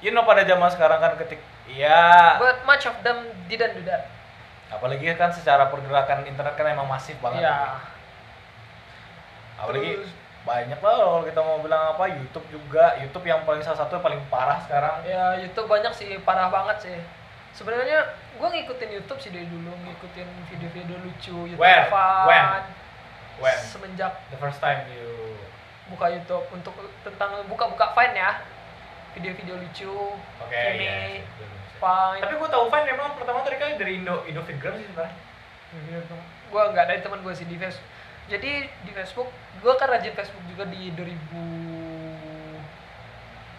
you 0.00 0.08
know 0.08 0.24
pada 0.24 0.42
zaman 0.42 0.68
sekarang 0.68 0.96
kan 0.96 1.12
ketik 1.16 1.38
ya 1.68 2.40
But 2.40 2.64
much 2.64 2.84
of 2.84 2.96
them 3.00 3.20
didn't 3.46 3.74
do 3.74 3.84
that. 3.84 4.08
apalagi 4.68 5.12
kan 5.12 5.28
secara 5.28 5.68
pergerakan 5.68 6.24
internet 6.24 6.52
kan 6.52 6.66
emang 6.66 6.84
masif 6.84 7.16
banget 7.18 7.40
Iya. 7.40 7.80
apalagi 9.58 9.90
Terus- 9.98 10.16
banyak 10.38 10.80
lah 10.80 10.94
kalau 10.96 11.20
kita 11.22 11.40
mau 11.42 11.60
bilang 11.60 11.92
apa 11.92 12.08
YouTube 12.08 12.46
juga 12.48 12.96
YouTube 12.96 13.26
yang 13.26 13.44
paling 13.44 13.60
salah 13.60 13.84
satu 13.84 13.96
yang 13.96 14.04
paling 14.06 14.22
parah 14.28 14.56
sekarang 14.64 15.04
Ya 15.04 15.36
YouTube 15.36 15.68
banyak 15.68 15.92
sih, 15.92 16.16
parah 16.24 16.48
banget 16.48 16.76
sih. 16.80 16.96
Sebenarnya 17.52 18.06
gua 18.38 18.48
ngikutin 18.48 18.88
YouTube 18.88 19.20
sih 19.20 19.28
dari 19.28 19.44
dulu, 19.44 19.68
ngikutin 19.76 20.28
video-video 20.48 20.96
lucu, 21.04 21.36
YouTube 21.44 21.60
When? 21.60 21.84
fun. 21.92 22.24
When? 22.24 22.44
When? 23.40 23.58
Semenjak 23.66 24.12
the 24.30 24.38
first 24.38 24.58
time 24.62 24.86
you 24.92 25.34
buka 25.88 26.12
YouTube 26.12 26.44
untuk 26.52 26.74
tentang 27.02 27.42
buka-buka 27.48 27.96
Vine 27.96 28.16
ya. 28.18 28.32
Video-video 29.16 29.56
lucu 29.56 29.94
oke 30.44 30.52
Ini, 30.52 30.84
iya 30.84 30.94
Vine. 31.80 32.20
Tapi 32.22 32.34
gue 32.36 32.48
tahu 32.50 32.64
Vine 32.68 32.86
memang 32.92 33.16
pertama 33.16 33.40
tadi 33.42 33.56
kali 33.56 33.80
dari 33.80 33.92
Indo 34.02 34.22
Indo 34.28 34.42
Fitgram 34.44 34.76
sih 34.76 34.86
sebenarnya. 34.90 35.16
Gue 36.48 36.62
nggak 36.74 36.86
dari 36.86 37.00
teman 37.00 37.20
gue 37.24 37.34
sih 37.34 37.48
di 37.48 37.56
Facebook 37.56 37.98
jadi 38.28 38.68
di 38.84 38.92
Facebook 38.92 39.32
gue 39.64 39.72
kan 39.80 39.88
rajin 39.88 40.12
Facebook 40.12 40.44
juga 40.52 40.68
di 40.68 40.92
2000 40.92 41.08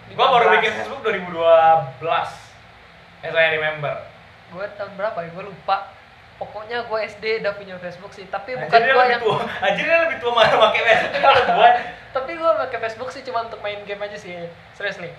gue 0.09 0.25
baru 0.25 0.45
bikin 0.57 0.73
Facebook 0.77 1.01
2012 1.05 2.01
as 3.19 3.35
I 3.35 3.47
remember. 3.55 3.93
Gue 4.49 4.65
tahun 4.73 4.97
berapa 4.97 5.15
ya? 5.21 5.29
Gue 5.31 5.45
lupa 5.53 5.93
pokoknya 6.39 6.87
gue 6.87 6.99
SD 7.05 7.43
udah 7.43 7.53
punya 7.53 7.75
Facebook 7.77 8.15
sih 8.15 8.23
tapi 8.25 8.55
bukan 8.55 8.79
gue 8.79 9.05
yang 9.05 9.19
tua. 9.19 9.43
Anjir 9.59 9.83
dia 9.83 10.07
lebih 10.07 10.17
tua 10.23 10.31
mana 10.31 10.55
pakai 10.55 10.81
Facebook. 10.81 11.19
Kalau 11.19 11.43
gue 11.53 11.69
tapi 12.09 12.31
gue 12.33 12.51
pakai 12.63 12.79
Facebook 12.79 13.09
sih 13.11 13.21
cuma 13.21 13.43
untuk 13.43 13.59
main 13.59 13.83
game 13.83 13.99
aja 13.99 14.15
sih. 14.15 14.47
Seriously. 14.73 15.11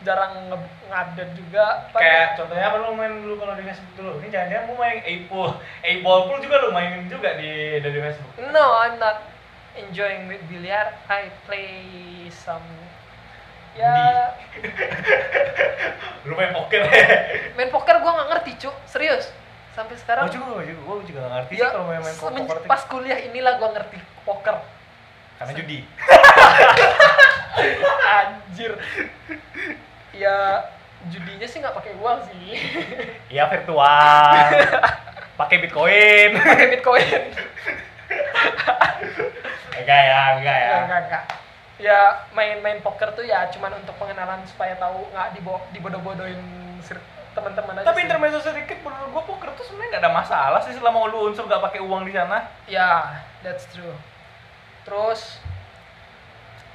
Jarang 0.00 0.48
nge- 0.48 0.72
ngupdate 0.88 1.34
juga 1.36 1.90
kayak 1.92 2.38
contohnya 2.40 2.72
apa 2.72 2.76
lu 2.80 2.96
main 2.96 3.20
dulu 3.20 3.34
kalau 3.36 3.52
di 3.52 3.66
Facebook 3.66 3.94
dulu? 3.98 4.12
Ini 4.22 4.28
jangan-jangan 4.30 4.64
lu 4.64 4.74
main 4.78 4.98
A-Pool. 5.02 5.50
A-Ball 5.84 6.20
pool 6.24 6.38
juga 6.40 6.56
lu 6.62 6.68
mainin 6.72 7.04
juga 7.10 7.36
di 7.36 7.50
dari 7.82 7.98
Facebook. 8.00 8.32
No, 8.48 8.80
I'm 8.80 8.96
not 8.96 9.26
enjoying 9.76 10.30
with 10.30 10.40
billiard. 10.48 10.94
I 11.10 11.28
play 11.44 11.68
some 12.32 12.64
ya. 13.74 14.32
Lu 16.28 16.36
main 16.36 16.52
poker. 16.52 16.80
Main 17.56 17.70
poker 17.70 17.96
gua 18.00 18.12
nggak 18.20 18.28
ngerti 18.34 18.52
cuk. 18.66 18.76
Serius 18.86 19.28
sampai 19.70 19.96
sekarang 19.96 20.26
gue 20.26 20.34
juga 20.34 20.46
gue 20.50 20.64
juga 20.74 20.82
gue 20.82 20.96
juga 21.06 21.18
gak 21.22 21.32
ngerti 21.32 21.54
ya, 21.54 21.62
sih 21.62 21.70
kalau 21.70 21.86
main 21.86 22.02
main 22.02 22.16
poker 22.18 22.58
pas 22.66 22.82
kuliah 22.90 23.18
inilah 23.22 23.54
gua 23.58 23.70
ngerti 23.74 23.98
poker. 24.26 24.56
Karena 25.40 25.52
judi. 25.56 25.78
Anjir. 28.20 28.76
Ya 30.12 30.36
judinya 31.08 31.48
sih 31.48 31.64
nggak 31.64 31.72
pakai 31.72 31.96
uang 31.96 32.18
sih. 32.28 32.60
Iya 33.32 33.48
virtual. 33.48 34.28
Pakai 35.40 35.56
bitcoin. 35.64 36.36
Pakai 36.36 36.68
bitcoin. 36.76 37.22
Enggak 39.80 40.00
ya 40.04 40.20
enggak 40.36 40.58
ya. 40.60 40.76
Enggak, 40.84 41.00
enggak. 41.08 41.24
Ya 41.80 42.00
main-main 42.36 42.84
poker 42.84 43.08
tuh 43.16 43.24
ya 43.24 43.48
cuman 43.48 43.80
untuk 43.80 43.96
pengenalan 43.96 44.44
supaya 44.44 44.76
tahu 44.76 45.08
nggak 45.16 45.40
dibo- 45.40 45.64
dibodoh-bodohin 45.72 46.36
teman-teman 47.30 47.72
aja. 47.76 47.86
tapi 47.86 47.98
sih. 47.98 48.06
intermezzo 48.06 48.40
sedikit 48.40 48.78
menurut 48.80 49.08
gue 49.08 49.22
poker 49.24 49.50
tuh 49.52 49.62
sebenarnya 49.62 49.90
gak 49.92 50.02
ada 50.02 50.12
masalah 50.12 50.60
sih 50.60 50.72
selama 50.72 51.06
lu 51.06 51.28
unsur 51.28 51.44
gak 51.44 51.62
pakai 51.62 51.78
uang 51.78 52.02
di 52.02 52.10
sana 52.10 52.50
Ya, 52.64 53.22
that's 53.40 53.64
true. 53.68 53.94
Terus 54.82 55.38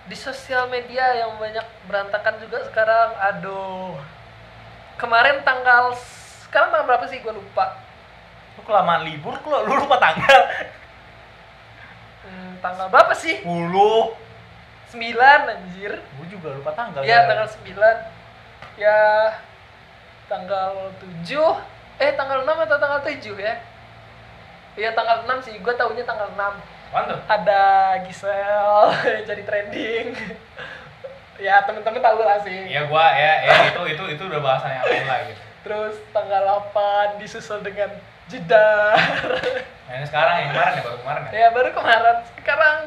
di 0.06 0.14
sosial 0.14 0.68
media 0.68 1.02
yang 1.18 1.36
banyak 1.36 1.66
berantakan 1.84 2.38
juga 2.38 2.62
sekarang, 2.64 3.10
aduh. 3.18 3.98
Kemarin 4.96 5.42
tanggal 5.42 5.92
sekarang 6.42 6.70
tanggal 6.70 6.88
berapa 6.88 7.06
sih? 7.06 7.20
Gue 7.20 7.34
lupa. 7.34 7.82
lu 8.56 8.64
kelamaan 8.64 9.04
libur 9.04 9.36
lu, 9.36 9.58
lu 9.66 9.76
lupa 9.78 10.00
tanggal 10.00 10.42
Hmm, 12.22 12.56
tanggal 12.58 12.88
berapa 12.88 13.12
sih? 13.14 13.44
10 13.44 14.16
9 14.88 14.96
anjir. 15.46 15.92
gue 16.00 16.28
juga 16.32 16.50
lupa 16.54 16.72
tanggal 16.72 17.04
Ya, 17.04 17.28
tanggal 17.28 17.52
9. 17.52 17.76
Ya 18.76 18.98
tanggal 20.28 20.92
7. 21.24 21.32
Eh, 22.02 22.12
tanggal 22.16 22.44
6 22.44 22.66
atau 22.68 22.78
tanggal 22.78 23.00
7 23.02 23.36
ya? 23.40 23.56
Iya, 24.76 24.90
tanggal 24.92 25.24
6 25.24 25.46
sih. 25.46 25.56
Gue 25.64 25.74
taunya 25.78 26.04
tanggal 26.04 26.32
6. 26.34 26.76
mantap 26.96 27.20
ada 27.28 27.64
Gisel 28.08 28.72
jadi 29.28 29.44
trending 29.44 30.16
ya 31.46 31.60
temen-temen 31.68 32.00
tahu 32.00 32.24
lah 32.24 32.40
sih 32.40 32.72
ya 32.72 32.88
gua 32.88 33.12
ya 33.12 33.34
ya 33.44 33.54
itu 33.76 33.82
itu 33.92 34.04
itu 34.16 34.24
udah 34.32 34.40
bahasan 34.40 34.80
yang 34.80 34.86
lain 34.88 35.04
lah 35.04 35.20
gitu 35.28 35.42
terus 35.68 35.96
tanggal 36.16 36.64
8 36.72 37.20
disusul 37.20 37.60
dengan 37.60 37.92
Jedar 38.32 38.96
ini 39.92 40.06
sekarang 40.08 40.36
yang 40.42 40.50
kemarin 40.56 40.72
ya 40.74 40.82
baru 40.82 40.98
kemarin 41.04 41.22
ya 41.28 41.30
ya 41.36 41.48
baru 41.52 41.70
kemarin 41.76 42.18
sekarang 42.40 42.78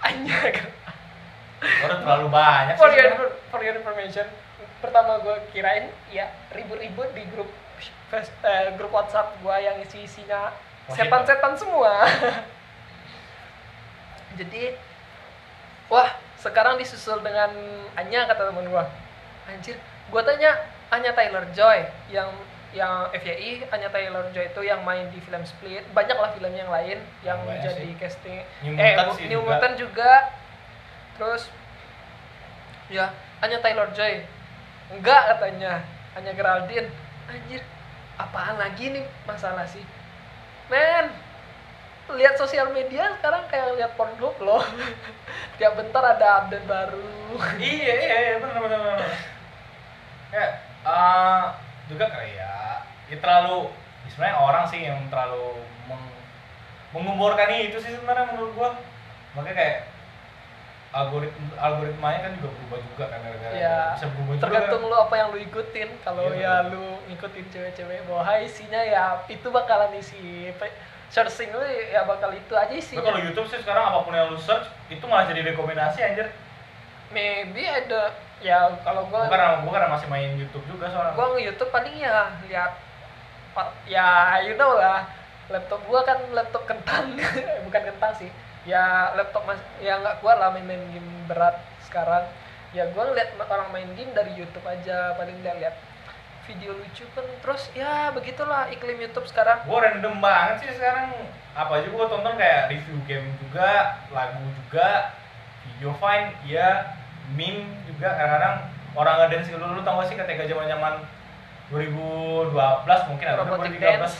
anjir 0.00 0.54
baru 1.60 1.94
terlalu 2.00 2.26
banyak 2.32 2.74
sih 2.74 2.80
for 2.80 2.90
your, 2.96 3.10
for 3.52 3.60
your 3.60 3.76
information 3.76 4.26
pertama 4.80 5.20
gue 5.20 5.36
kirain 5.52 5.92
ya 6.08 6.32
ribut-ribut 6.56 7.12
di 7.12 7.28
grup 7.30 7.48
eh, 8.12 8.68
grup 8.74 8.92
WhatsApp 8.92 9.36
gue 9.44 9.56
yang 9.60 9.76
isi 9.84 10.04
isinya 10.04 10.52
setan-setan 10.90 11.54
semua. 11.54 12.04
Jadi 14.40 14.72
wah 15.92 16.08
sekarang 16.40 16.80
disusul 16.80 17.20
dengan 17.20 17.52
Anya 17.98 18.24
kata 18.24 18.48
teman 18.48 18.64
gue 18.64 18.84
anjir 19.50 19.76
gue 20.10 20.22
tanya 20.24 20.56
Anya 20.88 21.12
Taylor 21.12 21.44
Joy 21.52 21.84
yang 22.08 22.30
yang 22.70 23.10
FYI 23.10 23.66
Anya 23.74 23.90
Taylor 23.90 24.30
Joy 24.30 24.46
itu 24.46 24.62
yang 24.62 24.86
main 24.86 25.10
di 25.10 25.18
film 25.18 25.42
Split. 25.42 25.82
Banyak 25.90 26.16
lah 26.16 26.30
film 26.32 26.54
yang 26.54 26.70
lain 26.70 27.02
yang 27.26 27.42
Banyak 27.42 27.66
jadi 27.66 27.82
sih. 27.82 27.98
casting. 27.98 28.40
New 28.62 28.78
eh 28.78 28.94
Mutant 28.94 29.10
sih 29.18 29.26
New 29.26 29.42
juga. 29.42 29.50
Mutant 29.50 29.74
juga. 29.74 30.12
Terus 31.18 31.42
ya 32.88 33.10
Anya 33.42 33.58
Taylor 33.58 33.90
Joy 33.90 34.22
enggak 34.92 35.22
katanya. 35.36 35.82
Hanya 36.18 36.32
Geraldine. 36.34 36.90
Anjir 37.30 37.62
apaan 38.18 38.58
lagi 38.58 38.90
nih 38.90 39.04
masalah 39.24 39.64
sih? 39.64 39.82
Men 40.68 41.10
lihat 42.10 42.34
sosial 42.34 42.74
media 42.74 43.14
sekarang 43.22 43.46
kayak 43.46 43.78
lihat 43.78 43.92
Pornhub 43.94 44.34
loh. 44.42 44.62
Tiap 45.58 45.78
bentar 45.78 46.02
ada 46.02 46.44
update 46.44 46.66
baru. 46.66 47.06
Iya 47.62 47.94
iya 47.94 48.16
iya 48.26 48.36
benar 48.42 48.58
benar 48.58 48.80
benar 48.82 49.00
ya 50.30 50.46
eh, 50.86 51.44
juga 51.90 52.06
kayak 52.10 52.34
ya. 52.38 52.54
Terlalu 53.18 53.66
ya 54.06 54.08
sebenarnya 54.14 54.38
orang 54.38 54.64
sih 54.70 54.80
yang 54.86 54.98
terlalu 55.10 55.58
meng, 55.90 56.02
mengumurkan 56.94 57.50
itu 57.58 57.78
sih 57.82 57.90
sebenarnya 57.90 58.30
menurut 58.34 58.52
gua. 58.54 58.70
Makanya 59.34 59.54
kayak 59.58 59.78
algoritma 60.90 61.54
algoritmanya 61.54 62.18
kan 62.26 62.32
juga 62.34 62.48
berubah 62.50 62.78
juga 62.82 63.04
kan 63.06 63.18
gara-gara 63.22 63.54
ya 63.54 63.78
bisa 63.94 64.06
berubah 64.10 64.32
juga 64.34 64.42
tergantung 64.42 64.82
kan. 64.82 64.90
lu 64.90 64.96
apa 64.98 65.14
yang 65.14 65.28
lu 65.30 65.38
ikutin 65.38 65.88
kalau 66.02 66.22
Iya, 66.26 66.34
ya 66.42 66.54
lu 66.66 66.84
ngikutin 67.06 67.46
cewek-cewek 67.54 67.98
bahwa 68.10 68.34
isinya 68.42 68.80
ya 68.82 69.04
itu 69.30 69.48
bakalan 69.54 69.92
isi 69.94 70.50
searching 71.10 71.50
lu 71.54 71.62
ya 71.66 72.06
bakal 72.06 72.30
itu 72.34 72.54
aja 72.54 72.74
sih 72.78 72.98
kalau 72.98 73.18
YouTube 73.18 73.46
sih 73.46 73.58
sekarang 73.62 73.86
apa 73.86 73.98
pun 74.02 74.14
yang 74.14 74.30
lu 74.30 74.38
search 74.38 74.66
itu 74.90 75.02
malah 75.06 75.26
jadi 75.30 75.42
rekomendasi 75.54 75.98
anjir. 76.02 76.26
maybe 77.10 77.66
ada 77.66 78.14
ya 78.38 78.70
kalau 78.86 79.06
Gua 79.10 79.26
gua 79.26 79.30
karena 79.30 79.62
gua 79.66 79.72
karena 79.74 79.88
masih 79.94 80.08
main 80.10 80.30
YouTube 80.38 80.62
juga 80.70 80.86
soalnya. 80.90 81.14
gua 81.18 81.26
nge 81.34 81.42
YouTube 81.50 81.70
paling 81.74 81.94
ya 81.98 82.30
lihat 82.46 82.72
ya 83.86 84.38
you 84.46 84.54
know 84.54 84.78
lah 84.78 85.06
laptop 85.50 85.82
gua 85.86 86.02
kan 86.06 86.18
laptop 86.30 86.62
kentang 86.66 87.14
bukan 87.66 87.82
kentang 87.94 88.12
sih 88.14 88.30
ya 88.68 89.16
laptop 89.16 89.48
mas 89.48 89.60
ya 89.80 90.00
nggak 90.00 90.20
kuat 90.20 90.36
lah 90.36 90.52
main-main 90.52 90.80
game 90.92 91.10
berat 91.30 91.60
sekarang. 91.86 92.28
Ya 92.70 92.86
gua 92.94 93.10
ngeliat 93.10 93.34
orang 93.40 93.68
main 93.74 93.90
game 93.98 94.14
dari 94.14 94.36
YouTube 94.38 94.62
aja 94.66 95.18
paling 95.18 95.42
lihat 95.42 95.58
lihat 95.58 95.76
video 96.50 96.74
lucu 96.74 97.06
kan 97.14 97.26
terus 97.42 97.70
ya 97.78 98.10
begitulah 98.10 98.66
iklim 98.74 98.98
YouTube 98.98 99.26
sekarang. 99.30 99.62
Gue 99.62 99.78
random 99.78 100.18
banget 100.18 100.66
sih 100.66 100.70
sekarang. 100.74 101.14
Apa 101.54 101.82
aja 101.82 101.88
gue 101.90 102.04
tonton 102.10 102.34
kayak 102.34 102.70
review 102.74 102.98
game 103.06 103.26
juga 103.38 103.98
lagu 104.10 104.42
juga 104.66 105.14
video 105.62 105.94
fine 105.98 106.34
ya 106.46 106.98
meme 107.34 107.66
juga 107.86 108.10
kadang-kadang 108.14 108.56
orang 108.98 109.14
ngedance 109.22 109.50
dulu 109.54 109.78
lu 109.78 109.82
tau 109.86 110.02
gak 110.02 110.10
sih 110.10 110.16
ketika 110.18 110.42
zaman 110.50 110.66
zaman 110.66 110.94
2012 111.70 113.10
mungkin 113.10 113.26
atau 113.30 113.44
robotic 113.46 113.78
2013 113.78 113.82
dance 113.82 114.14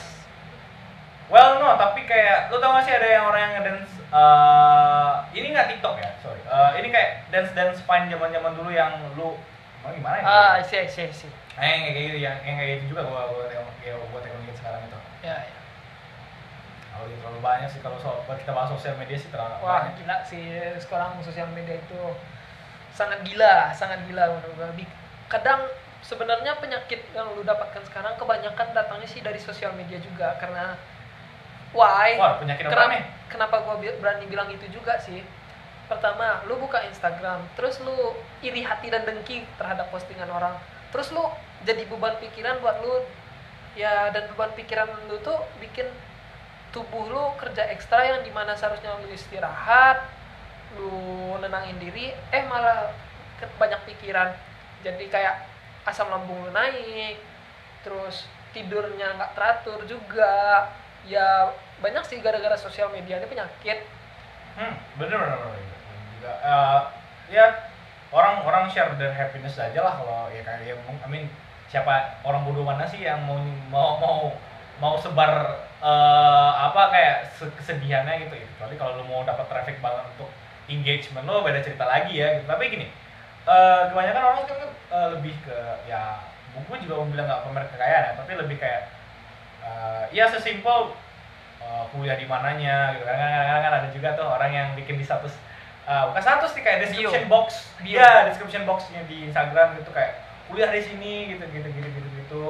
well 1.31 1.57
no 1.63 1.79
tapi 1.79 2.03
kayak 2.03 2.51
lu 2.51 2.59
tau 2.59 2.75
gak 2.75 2.83
sih 2.83 2.93
ada 2.93 3.07
yang 3.07 3.25
orang 3.25 3.41
yang 3.41 3.53
ngedance 3.57 3.91
eh 4.11 5.11
ini 5.39 5.55
nggak 5.55 5.67
TikTok 5.71 5.95
ya? 6.03 6.11
Sorry. 6.19 6.43
Eh, 6.43 6.71
ini 6.83 6.87
kayak 6.91 7.31
dance 7.31 7.51
dance 7.55 7.79
fine 7.87 8.11
zaman 8.11 8.29
zaman 8.35 8.51
dulu 8.59 8.69
yang 8.69 8.91
lu 9.15 9.39
mau 9.81 9.89
gimana 9.95 10.19
ya? 10.19 10.23
Ah 10.27 10.53
sih 10.59 10.83
sih 10.85 11.07
sih 11.09 11.31
Nah, 11.51 11.67
yang 11.67 11.81
kayak 11.83 11.95
gitu 12.07 12.17
yang, 12.23 12.37
yang 12.47 12.55
kayak 12.59 12.69
gitu 12.79 12.95
juga 12.95 13.07
gua 13.11 13.27
gua 13.27 13.43
ya 13.83 13.93
gua 13.99 14.19
tengok 14.23 14.55
sekarang 14.55 14.81
itu. 14.87 14.99
Ya, 15.21 15.35
ya. 15.35 15.59
kalau 16.91 17.05
ini 17.07 17.17
terlalu 17.19 17.39
banyak 17.43 17.67
sih 17.71 17.81
kalau 17.83 17.97
soal 17.99 18.23
kita 18.23 18.51
bahas 18.55 18.71
sosial 18.71 18.95
media 18.95 19.17
sih 19.19 19.29
terlalu 19.31 19.59
Wah 19.59 19.89
banyak. 19.89 19.99
gila 19.99 20.17
sih 20.27 20.43
sekarang 20.79 21.17
sosial 21.23 21.49
media 21.51 21.75
itu 21.75 22.01
sangat 22.95 23.19
gila, 23.23 23.71
sangat 23.75 23.99
gila 24.07 24.31
menurut 24.31 24.53
gua. 24.59 24.69
Kadang 25.27 25.65
sebenarnya 26.03 26.57
penyakit 26.59 27.03
yang 27.15 27.31
lu 27.35 27.43
dapatkan 27.43 27.83
sekarang 27.87 28.15
kebanyakan 28.19 28.67
datangnya 28.73 29.07
sih 29.07 29.21
dari 29.23 29.39
sosial 29.39 29.71
media 29.75 30.01
juga 30.01 30.35
karena 30.41 30.75
why? 31.71 32.15
wah 32.19 32.39
penyakit 32.39 32.67
apa 32.67 32.71
kenapa, 32.71 32.91
nih 32.93 33.03
kenapa 33.31 33.55
gua 33.63 33.75
bi- 33.79 33.97
berani 33.99 34.25
bilang 34.27 34.49
itu 34.51 34.67
juga 34.71 34.99
sih? 34.99 35.23
Pertama, 35.91 36.39
lu 36.47 36.55
buka 36.55 36.79
Instagram, 36.87 37.43
terus 37.59 37.83
lu 37.83 38.15
iri 38.39 38.63
hati 38.63 38.87
dan 38.87 39.03
dengki 39.03 39.43
terhadap 39.59 39.91
postingan 39.91 40.31
orang. 40.31 40.55
Terus 40.95 41.11
lu 41.11 41.19
jadi 41.67 41.83
beban 41.83 42.15
pikiran 42.23 42.63
buat 42.63 42.79
lu 42.79 43.03
ya 43.75 44.11
dan 44.11 44.27
beban 44.31 44.51
pikiran 44.55 44.87
lu 45.07 45.19
tuh 45.23 45.39
bikin 45.59 45.87
tubuh 46.71 47.07
lu 47.07 47.23
kerja 47.39 47.67
ekstra 47.71 48.03
yang 48.03 48.23
di 48.23 48.31
mana 48.31 48.55
seharusnya 48.55 48.95
lu 48.99 49.07
istirahat 49.11 50.03
lu 50.79 51.35
nenangin 51.43 51.75
diri 51.79 52.15
eh 52.31 52.43
malah 52.47 52.91
banyak 53.59 53.81
pikiran 53.87 54.31
jadi 54.83 55.05
kayak 55.11 55.35
asam 55.83 56.07
lambung 56.07 56.39
lu 56.47 56.51
naik 56.55 57.19
terus 57.83 58.27
tidurnya 58.55 59.15
nggak 59.19 59.33
teratur 59.35 59.79
juga 59.87 60.67
ya 61.07 61.49
banyak 61.81 62.03
sih 62.05 62.21
gara-gara 62.21 62.53
sosial 62.57 62.89
media 62.93 63.17
ini 63.17 63.27
penyakit. 63.27 63.85
Hmm 64.57 64.75
bener 64.99 65.17
bener, 65.17 65.37
bener, 65.39 65.61
juga 66.19 66.31
eh, 66.43 66.79
ya 67.31 67.45
orang 68.11 68.43
orang 68.43 68.63
share 68.69 68.91
their 68.99 69.15
happiness 69.15 69.55
aja 69.57 69.79
lah 69.79 69.95
kalau 69.97 70.27
ya 70.29 70.43
kayak 70.43 70.67
ya, 70.67 70.75
I 70.75 71.07
mean 71.09 71.25
siapa 71.71 72.19
orang 72.27 72.43
bodoh 72.43 72.67
mana 72.67 72.83
sih 72.83 72.99
yang 72.99 73.23
mau 73.23 73.39
mau 73.71 73.89
mau 73.97 74.17
mau 74.77 74.93
sebar 74.99 75.63
eh, 75.81 76.51
apa 76.67 76.81
kayak 76.91 77.17
se- 77.33 77.55
kesedihannya 77.57 78.27
gitu 78.27 78.35
ya. 78.37 78.45
Kecuali 78.55 78.75
kalau 78.77 78.99
lu 79.01 79.05
mau 79.07 79.23
dapat 79.23 79.47
traffic 79.47 79.79
banget 79.79 80.05
untuk 80.17 80.29
engagement 80.69 81.25
lo 81.25 81.41
beda 81.41 81.63
cerita 81.63 81.87
lagi 81.87 82.19
ya. 82.19 82.37
Gitu. 82.37 82.45
tapi 82.45 82.63
gini 82.69 82.87
eh, 83.47 83.81
kebanyakan 83.89 84.21
orang 84.21 84.43
kan 84.45 84.59
eh, 84.69 85.07
lebih 85.17 85.33
ke 85.47 85.57
ya 85.89 86.21
buku 86.51 86.83
juga 86.83 86.99
mau 86.99 87.07
bilang 87.07 87.25
nggak 87.31 87.41
pamer 87.47 87.63
kekayaan 87.71 88.03
ya 88.03 88.13
tapi 88.19 88.31
lebih 88.35 88.59
kayak 88.59 88.91
eh, 89.61 90.03
ya 90.11 90.25
sesimpel 90.27 90.93
eh, 91.61 91.83
kuliah 91.93 92.17
di 92.17 92.25
mananya 92.25 92.97
gitu 92.97 93.05
kan. 93.05 93.15
Kadang-kadang 93.15 93.63
kan 93.63 93.73
ada 93.79 93.87
juga 93.93 94.09
tuh 94.17 94.27
orang 94.27 94.51
yang 94.51 94.67
bikin 94.75 94.97
di 94.97 95.05
status 95.05 95.33
eh, 95.87 96.03
bukan 96.09 96.21
status 96.21 96.51
sih 96.53 96.61
kayak 96.65 96.87
description 96.89 97.25
Bio. 97.25 97.31
box. 97.31 97.47
Bio. 97.81 97.97
Iya, 97.97 98.29
description 98.29 98.63
boxnya 98.65 99.01
di 99.05 99.29
Instagram 99.29 99.79
gitu 99.81 99.89
kayak 99.93 100.21
kuliah 100.51 100.67
di 100.67 100.81
sini 100.83 101.13
gitu 101.31 101.43
gitu 101.47 101.67
gitu 101.71 101.87
gitu 101.87 102.09
gitu. 102.19 102.45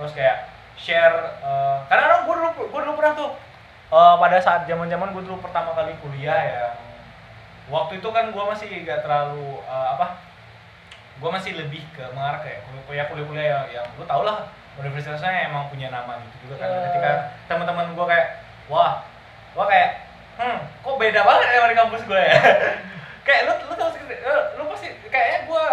Terus 0.00 0.12
kayak 0.16 0.52
share 0.78 1.38
eh, 1.44 1.76
karena 1.86 2.02
orang 2.08 2.20
gue 2.26 2.34
dulu 2.34 2.48
gue 2.72 2.80
dulu 2.88 2.94
pernah 2.98 3.12
tuh 3.14 3.30
eh, 3.92 4.14
pada 4.18 4.38
saat 4.40 4.64
zaman 4.64 4.88
zaman 4.88 5.12
gue 5.12 5.22
dulu 5.22 5.38
pertama 5.38 5.76
kali 5.76 5.92
kuliah 6.00 6.40
ya 6.42 6.66
waktu 7.70 8.02
itu 8.02 8.08
kan 8.10 8.34
gue 8.34 8.44
masih 8.44 8.68
gak 8.82 9.06
terlalu 9.06 9.62
eh, 9.62 9.86
apa 9.94 10.18
gue 11.22 11.30
masih 11.30 11.54
lebih 11.54 11.84
ke 11.94 12.02
mengarah 12.16 12.42
kayak 12.42 12.66
kuliah 12.88 13.06
kuliah 13.06 13.26
kuliah 13.28 13.46
yang, 13.46 13.64
yang 13.78 13.86
lu 13.94 14.04
tau 14.08 14.26
lah 14.26 14.50
universitasnya 14.78 15.48
emang 15.48 15.68
punya 15.68 15.88
nama 15.88 16.16
gitu 16.22 16.48
juga 16.48 16.64
kan 16.64 16.68
Ya. 16.72 16.80
ketika 16.88 17.10
teman-teman 17.46 17.92
gue 17.92 18.06
kayak 18.08 18.28
wah 18.66 19.04
wah 19.52 19.66
kayak 19.68 20.08
hmm 20.40 20.58
kok 20.80 20.96
beda 20.96 21.20
banget 21.22 21.44
ya 21.44 21.58
dari 21.60 21.76
kampus 21.76 22.02
gue 22.08 22.20
ya 22.20 22.34
kayak 23.26 23.40
lu 23.46 23.52
lu 23.68 23.74
tau 23.76 23.90
sih 23.92 24.00
lu, 24.00 24.14
lu 24.58 24.62
pasti 24.72 24.88
kayaknya 25.12 25.38
gue 25.46 25.64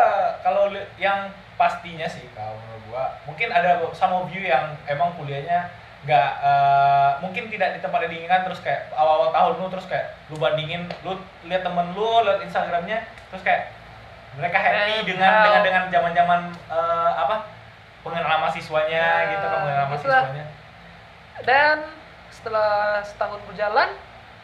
kalau 0.44 0.64
yang 1.00 1.32
pastinya 1.56 2.08
sih 2.08 2.28
kalau 2.36 2.60
menurut 2.60 2.84
gue 2.86 3.04
mungkin 3.26 3.48
ada 3.52 3.80
of 3.82 4.30
you 4.32 4.44
yang 4.44 4.76
emang 4.86 5.16
kuliahnya 5.16 5.72
nggak 6.00 6.32
eh, 6.40 7.12
mungkin 7.20 7.52
tidak 7.52 7.76
di 7.76 7.80
tempat 7.84 8.08
yang 8.08 8.12
diinginkan 8.16 8.48
terus 8.48 8.64
kayak 8.64 8.88
awal-awal 8.96 9.36
tahun 9.36 9.54
lu 9.60 9.68
terus 9.68 9.88
kayak 9.88 10.16
lu 10.32 10.40
bandingin 10.40 10.88
lu 11.04 11.20
lihat 11.44 11.64
temen 11.64 11.92
lu 11.92 12.24
lihat 12.24 12.40
instagramnya 12.40 13.04
terus 13.32 13.44
kayak 13.44 13.72
mereka 14.40 14.56
happy 14.60 15.04
Eh, 15.04 15.04
dengan 15.04 15.32
wow. 15.32 15.44
dengan 15.44 15.62
dengan 15.64 15.84
zaman 15.92 16.12
zaman 16.16 16.40
apa 17.20 17.36
pengenalan 18.02 18.40
mahasiswanya 18.40 19.04
Ya, 19.20 19.30
gitu 19.30 19.46
kan 19.46 19.60
pengenalan 19.60 19.88
itulah. 19.92 20.24
mahasiswanya 20.24 20.46
dan 21.42 21.78
setelah 22.30 22.72
setahun 23.02 23.40
berjalan 23.44 23.90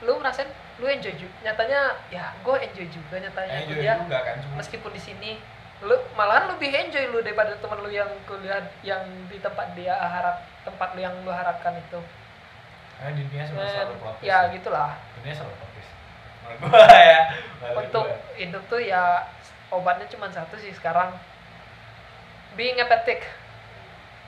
lu 0.01 0.15
ngerasain 0.15 0.47
lu 0.75 0.85
enjoy 0.85 1.11
juga 1.13 1.31
nyatanya 1.41 1.79
ya 2.09 2.35
gue 2.37 2.55
enjoy 2.61 2.87
juga 2.89 3.15
nyatanya 3.17 3.51
enjoy 3.57 3.77
kuliah. 3.77 3.95
juga 3.97 4.19
kan 4.21 4.35
cuma 4.39 4.53
meskipun 4.59 4.91
di 4.91 5.01
sini 5.01 5.31
lu 5.81 5.95
malahan 6.13 6.49
lebih 6.49 6.67
enjoy 6.69 7.03
lu 7.09 7.19
daripada 7.19 7.55
teman 7.55 7.79
lu 7.79 7.89
yang 7.89 8.07
kuliah 8.23 8.59
yang 8.81 8.99
di 9.27 9.39
tempat 9.39 9.71
dia 9.73 9.91
harap 9.93 10.43
tempat 10.61 10.91
lu 10.91 10.99
yang 10.99 11.15
lu 11.21 11.29
harapkan 11.29 11.75
itu. 11.77 11.99
Karena 12.95 13.11
dunia 13.13 13.43
Dan, 13.43 13.51
selalu 13.51 13.95
protes. 13.99 14.21
ya 14.21 14.37
gitulah. 14.49 14.95
Dunia 15.19 15.33
selalu 15.35 15.51
protes. 15.53 15.87
Menurut 16.41 16.59
gua 16.65 16.87
ya. 17.11 17.19
Menurut 17.59 17.75
untuk 17.81 18.05
gua. 18.07 18.19
hidup 18.33 18.63
tuh 18.65 18.81
ya 18.81 19.03
obatnya 19.69 20.07
cuma 20.07 20.27
satu 20.27 20.55
sih 20.55 20.71
sekarang. 20.71 21.11
Being 22.55 22.79
empathetic 22.79 23.27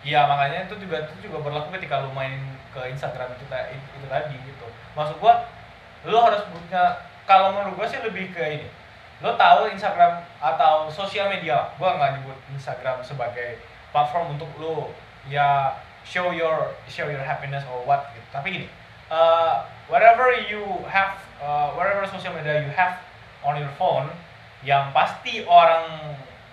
Iya 0.05 0.29
makanya 0.29 0.69
itu 0.69 0.75
juga 0.81 1.07
itu 1.09 1.29
juga 1.29 1.41
berlaku 1.41 1.73
ketika 1.77 2.05
lu 2.05 2.13
main 2.13 2.37
ke 2.73 2.81
Instagram 2.93 3.33
itu 3.33 3.45
itu, 3.49 3.87
itu 3.97 4.07
tadi 4.07 4.35
gitu. 4.45 4.67
Maksud 4.93 5.17
gua 5.17 5.45
lu 6.05 6.17
harus 6.17 6.45
punya 6.49 7.01
kalau 7.25 7.53
menurut 7.57 7.75
gua 7.77 7.87
sih 7.89 7.99
lebih 8.01 8.31
ke 8.31 8.43
ini. 8.61 8.67
Lu 9.19 9.33
tahu 9.33 9.73
Instagram 9.73 10.21
atau 10.37 10.87
sosial 10.93 11.33
media. 11.33 11.73
Gua 11.81 11.97
nggak 11.97 12.21
nyebut 12.21 12.37
Instagram 12.53 13.01
sebagai 13.01 13.57
platform 13.89 14.37
untuk 14.37 14.49
lu 14.61 14.93
ya 15.27 15.73
show 16.05 16.31
your 16.31 16.71
show 16.87 17.09
your 17.09 17.23
happiness 17.23 17.65
or 17.67 17.83
what 17.83 18.13
gitu. 18.15 18.27
Tapi 18.31 18.47
gini, 18.53 18.67
uh, 19.11 19.65
whatever 19.91 20.31
you 20.47 20.63
have 20.87 21.19
uh, 21.43 21.73
whatever 21.75 22.07
social 22.07 22.31
media 22.31 22.63
you 22.63 22.71
have 22.71 23.01
on 23.43 23.59
your 23.59 23.71
phone 23.75 24.07
yang 24.65 24.89
pasti 24.95 25.43
orang 25.45 25.85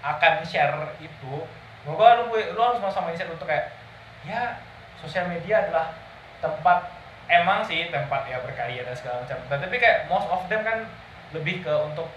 akan 0.04 0.44
share 0.44 0.76
itu 1.00 1.34
gua 1.84 2.24
lu, 2.24 2.32
lu 2.32 2.60
harus 2.60 2.80
sama 2.80 3.12
mindset 3.12 3.28
untuk 3.28 3.44
kayak 3.44 3.76
ya 4.24 4.56
sosial 4.98 5.28
media 5.28 5.68
adalah 5.68 5.92
tempat 6.40 6.88
emang 7.28 7.64
sih 7.64 7.88
tempat 7.92 8.28
ya 8.28 8.40
berkarya 8.40 8.84
dan 8.84 8.96
segala 8.96 9.24
macam. 9.24 9.36
Tapi 9.48 9.76
kayak 9.76 10.08
most 10.08 10.28
of 10.28 10.44
them 10.48 10.64
kan 10.64 10.88
lebih 11.36 11.60
ke 11.60 11.72
untuk 11.72 12.08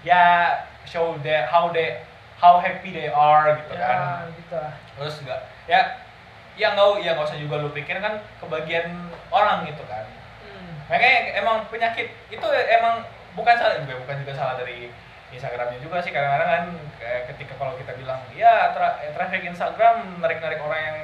ya 0.00 0.56
show 0.88 1.16
they 1.20 1.44
how 1.44 1.68
they 1.68 2.00
how 2.40 2.56
happy 2.56 2.92
they 2.92 3.08
are 3.12 3.56
gitu 3.60 3.76
kan. 3.76 3.96
ya 4.24 4.32
gitu. 4.32 4.56
Lah 4.56 4.74
terus 4.96 5.14
enggak 5.24 5.40
ya 5.64 5.80
ya 6.60 6.76
nggak 6.76 6.88
ya 7.00 7.10
nggak 7.16 7.28
usah 7.28 7.40
juga 7.40 7.56
lu 7.60 7.72
pikir 7.72 7.96
kan 8.00 8.20
kebagian 8.40 8.92
orang 9.32 9.64
gitu 9.64 9.80
kan. 9.88 10.04
Hmm. 10.44 10.72
makanya 10.88 11.40
emang 11.40 11.56
penyakit 11.72 12.12
itu 12.28 12.46
emang 12.48 13.04
bukan 13.32 13.54
salah 13.56 13.80
juga 13.80 13.96
bukan 14.04 14.16
juga 14.24 14.32
salah 14.36 14.54
dari 14.60 14.92
Instagramnya 15.30 15.78
juga 15.78 16.02
sih 16.02 16.10
kadang-kadang 16.10 16.50
kan 16.50 16.64
kayak 16.98 17.22
ketika 17.34 17.54
kalau 17.54 17.78
kita 17.78 17.94
bilang 17.94 18.18
ya 18.34 18.74
tra 18.74 18.98
eh, 19.06 19.14
traffic 19.14 19.46
Instagram 19.46 20.18
narik-narik 20.18 20.58
orang 20.58 20.80
yang 20.82 20.98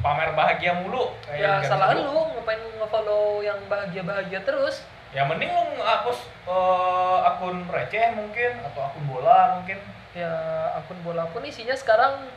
pamer 0.00 0.32
bahagia 0.32 0.72
mulu. 0.80 1.12
Kayak 1.28 1.64
ya 1.64 1.68
salah 1.68 1.92
lu 1.92 2.08
ngapain 2.36 2.60
nge-follow 2.80 3.44
yang 3.44 3.60
bahagia-bahagia 3.68 4.40
terus? 4.44 4.84
Ya 5.12 5.28
mending 5.28 5.52
lu 5.52 5.80
hapus 5.84 6.18
eh, 6.48 7.18
akun 7.28 7.68
receh 7.68 8.16
mungkin 8.16 8.52
atau 8.64 8.80
akun 8.88 9.04
bola 9.08 9.60
mungkin. 9.60 9.78
Ya 10.16 10.32
akun 10.80 10.96
bola 11.04 11.28
pun 11.32 11.44
isinya 11.44 11.76
sekarang 11.76 12.32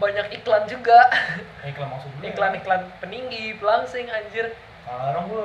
banyak 0.00 0.32
iklan 0.40 0.64
juga. 0.64 0.96
Iklan 1.60 1.92
maksud 1.92 2.08
gue 2.16 2.32
iklan-iklan 2.32 2.88
peninggi 3.04 3.60
pelangsing 3.60 4.08
anjir. 4.08 4.56
Kadang-kadang 4.88 5.24
gue 5.28 5.44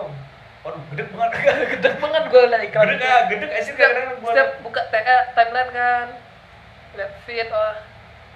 waduh 0.66 0.82
gede 0.90 1.04
banget 1.08 1.32
gede 1.78 1.90
banget 1.96 2.24
gue 2.26 2.44
liat 2.44 2.64
iklan 2.66 2.84
gede 2.88 2.98
kayak 3.00 3.22
gede 3.30 3.48
sih 3.62 3.74
kadang-kadang 3.74 4.18
gue 4.18 4.32
setiap 4.34 4.50
buka 4.60 4.82
TA 4.90 5.18
timeline 5.32 5.72
kan 5.72 6.08
lihat 6.96 7.12
feed 7.24 7.50
oh 7.54 7.76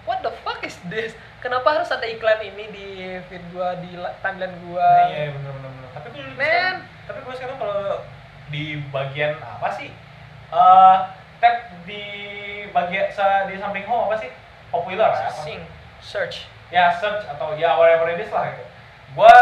what 0.05 0.21
the 0.21 0.31
fuck 0.41 0.61
is 0.61 0.77
this 0.87 1.11
kenapa 1.39 1.65
harus 1.71 1.89
ada 1.89 2.05
iklan 2.05 2.37
ini 2.39 2.65
di 2.69 2.87
feed 3.25 3.41
gua 3.49 3.73
di 3.77 3.97
timeline 4.19 4.53
gua 4.61 4.83
Nah, 4.83 5.09
iya 5.09 5.31
bener 5.31 5.51
bener 5.51 5.69
bener. 5.71 5.89
Tapi 5.89 6.07
gue 6.11 6.23
Men. 6.35 6.75
tapi 7.03 7.19
gue 7.19 7.33
sekarang 7.33 7.57
kalau 7.57 8.05
di 8.47 8.63
bagian 8.87 9.33
apa 9.39 9.67
sih? 9.73 9.89
Eh 10.49 10.97
tab 11.39 11.55
di 11.83 12.03
bagian 12.69 13.07
sa- 13.09 13.45
di 13.45 13.55
samping 13.55 13.85
home 13.85 14.05
apa 14.05 14.19
sih? 14.19 14.29
Popular 14.69 15.09
sing 15.33 15.65
search 15.97 16.45
Ya 16.69 16.93
search 16.93 17.25
atau 17.25 17.55
ya 17.55 17.73
whatever 17.73 18.05
it 18.07 18.21
is 18.21 18.29
lah 18.29 18.53
gitu. 18.53 18.65
Gua 19.13 19.33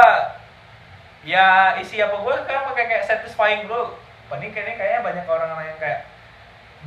ya 1.28 1.76
isi 1.78 2.00
apa 2.00 2.16
gue 2.16 2.34
sekarang 2.40 2.64
pakai 2.72 2.86
kayak 2.88 3.04
satisfying 3.04 3.68
dulu. 3.68 4.00
Ini 4.32 4.48
kayaknya 4.52 4.76
kayaknya 4.76 5.00
banyak 5.04 5.26
orang 5.28 5.50
yang 5.62 5.78
kayak 5.78 6.00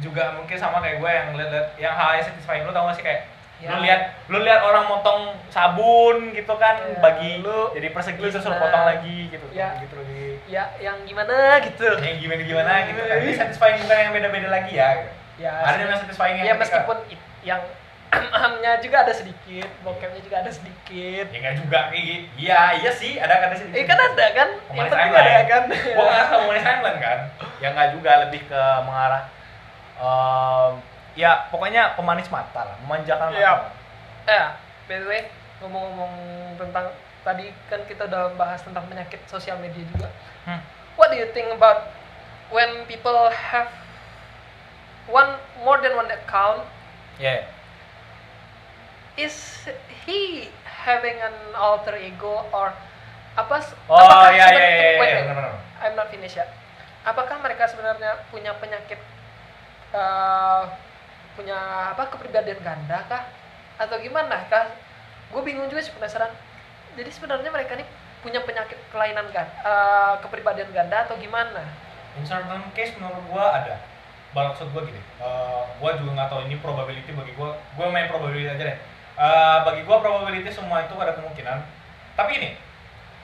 juga 0.01 0.33
mungkin 0.33 0.57
sama 0.57 0.81
kayak 0.81 0.97
gue 0.97 1.11
yang 1.11 1.29
liat, 1.37 1.67
yang 1.77 1.93
hal 1.93 2.17
yang 2.17 2.25
satisfying 2.25 2.65
lu 2.65 2.73
tau 2.73 2.89
gak 2.89 2.97
sih 2.97 3.05
kayak 3.05 3.23
Ya. 3.61 3.77
lu 3.77 3.85
lihat 3.85 4.01
lu 4.33 4.41
lihat 4.41 4.65
orang 4.65 4.89
motong 4.89 5.37
sabun 5.53 6.33
gitu 6.33 6.49
kan 6.57 6.81
Ya, 6.81 6.97
bagi 6.97 7.45
lu 7.45 7.69
jadi 7.77 7.93
persegi 7.93 8.17
terus 8.17 8.49
lu 8.49 8.57
potong 8.57 8.89
lagi 8.89 9.29
gitu 9.29 9.45
Ya. 9.53 9.77
gitu 9.85 10.01
lagi 10.01 10.41
ya 10.49 10.65
yang 10.81 10.97
gimana 11.05 11.61
gitu 11.61 11.85
yang 12.01 12.17
gimana 12.17 12.41
gimana 12.41 12.73
gitu 12.89 13.01
kan 13.05 13.17
ini 13.21 13.33
satisfying 13.37 13.85
bukan 13.85 13.97
yang 14.01 14.13
beda 14.17 14.29
beda 14.33 14.49
lagi 14.49 14.73
ya 14.73 14.89
gitu. 15.05 15.13
ya 15.45 15.53
ada 15.61 15.77
yang 15.77 15.93
satisfying 15.93 16.41
yang 16.41 16.47
ya 16.49 16.55
meskipun 16.57 16.97
yang 17.45 17.61
ahamnya 18.11 18.83
juga 18.83 19.07
ada 19.07 19.13
sedikit 19.15 19.71
bokepnya 19.81 20.19
juga 20.19 20.43
ada 20.43 20.51
sedikit. 20.51 21.25
Ya 21.31 21.39
nggak 21.39 21.57
juga 21.63 21.79
kayak 21.95 22.03
gitu 22.03 22.27
iya 22.43 22.61
iya 22.75 22.91
sih 22.91 23.15
ada 23.17 23.39
ada 23.39 23.55
sih 23.55 23.71
eh 23.71 23.87
kan 23.87 23.95
ada 23.97 24.27
kan? 24.35 24.49
Pemanis 24.67 24.91
penting 24.91 25.15
ada 25.15 25.43
kan? 25.47 25.63
Gua 25.71 26.05
nggak 26.05 26.25
tahu 26.27 26.39
pemanis 26.43 26.65
timeline 26.67 26.99
kan? 26.99 27.19
Ya 27.63 27.69
nggak 27.71 27.89
juga 27.95 28.11
lebih 28.27 28.41
ke 28.51 28.63
mengarah 28.83 29.23
em, 30.01 30.71
ya 31.15 31.31
pokoknya 31.49 31.95
pemanis 31.95 32.27
mata 32.29 32.67
lah 32.67 32.77
memanjakan 32.83 33.31
Iya. 33.31 33.53
mata 33.53 33.69
eh 34.27 34.47
by 34.91 34.97
the 34.99 35.07
way 35.07 35.23
ngomong-ngomong 35.63 36.13
tentang 36.57 36.87
tadi 37.21 37.53
kan 37.69 37.85
kita 37.85 38.09
udah 38.09 38.33
bahas 38.35 38.65
tentang 38.65 38.89
penyakit 38.89 39.21
sosial 39.29 39.61
media 39.61 39.85
juga. 39.93 40.09
Hmm. 40.49 40.59
what 40.97 41.13
do 41.13 41.17
you 41.21 41.29
think 41.31 41.47
about 41.53 41.93
when 42.51 42.83
people 42.89 43.29
have 43.31 43.69
one 45.07 45.31
more 45.63 45.79
than 45.79 45.95
one 45.95 46.09
account? 46.11 46.65
Ya 47.21 47.45
is 49.19 49.67
he 50.07 50.51
having 50.63 51.17
an 51.19 51.35
alter 51.57 51.95
ego 51.99 52.47
or 52.55 52.75
apa 53.39 53.57
oh 53.87 53.97
apakah 53.97 54.35
wait, 54.35 55.23
benar 55.23 55.35
benar 55.39 55.55
I'm 55.81 55.97
not 55.97 56.13
finished 56.13 56.37
yet. 56.37 56.51
Apakah 57.07 57.41
mereka 57.41 57.65
sebenarnya 57.71 58.21
punya 58.29 58.53
penyakit 58.61 59.01
eh, 59.97 60.63
punya 61.35 61.59
apa 61.97 62.13
kepribadian 62.13 62.61
ganda 62.61 63.01
kah 63.09 63.25
atau 63.81 63.97
gimana 64.03 64.45
kah? 64.53 64.69
Gue 65.33 65.41
bingung 65.47 65.71
juga 65.73 65.81
sih 65.81 65.95
penasaran. 65.97 66.35
Jadi 66.99 67.09
sebenarnya 67.09 67.49
mereka 67.49 67.79
ini 67.79 67.87
punya 68.21 68.45
penyakit 68.45 68.77
kelainan 68.93 69.33
ganda, 69.33 69.49
eh, 69.65 70.15
kepribadian 70.21 70.69
ganda 70.75 71.09
atau 71.09 71.17
gimana? 71.17 71.65
in 72.19 72.25
certain 72.27 72.63
case 72.75 72.97
menurut 72.99 73.23
gua 73.31 73.63
ada 73.63 73.77
maksud 74.35 74.71
gua 74.75 74.83
gini 74.87 74.99
eh, 74.99 75.63
gua 75.79 75.91
juga 75.99 76.11
nggak 76.19 76.29
tahu 76.31 76.41
ini 76.51 76.57
probability 76.59 77.11
bagi 77.15 77.33
gua 77.39 77.55
gua 77.79 77.87
main 77.91 78.11
probability 78.11 78.51
aja 78.51 78.65
deh 78.75 78.79
Eh, 79.21 79.59
bagi 79.69 79.85
gua 79.85 80.01
probability 80.01 80.49
semua 80.49 80.81
itu 80.81 80.97
ada 80.97 81.13
kemungkinan. 81.13 81.61
Tapi 82.17 82.41
ini 82.41 82.57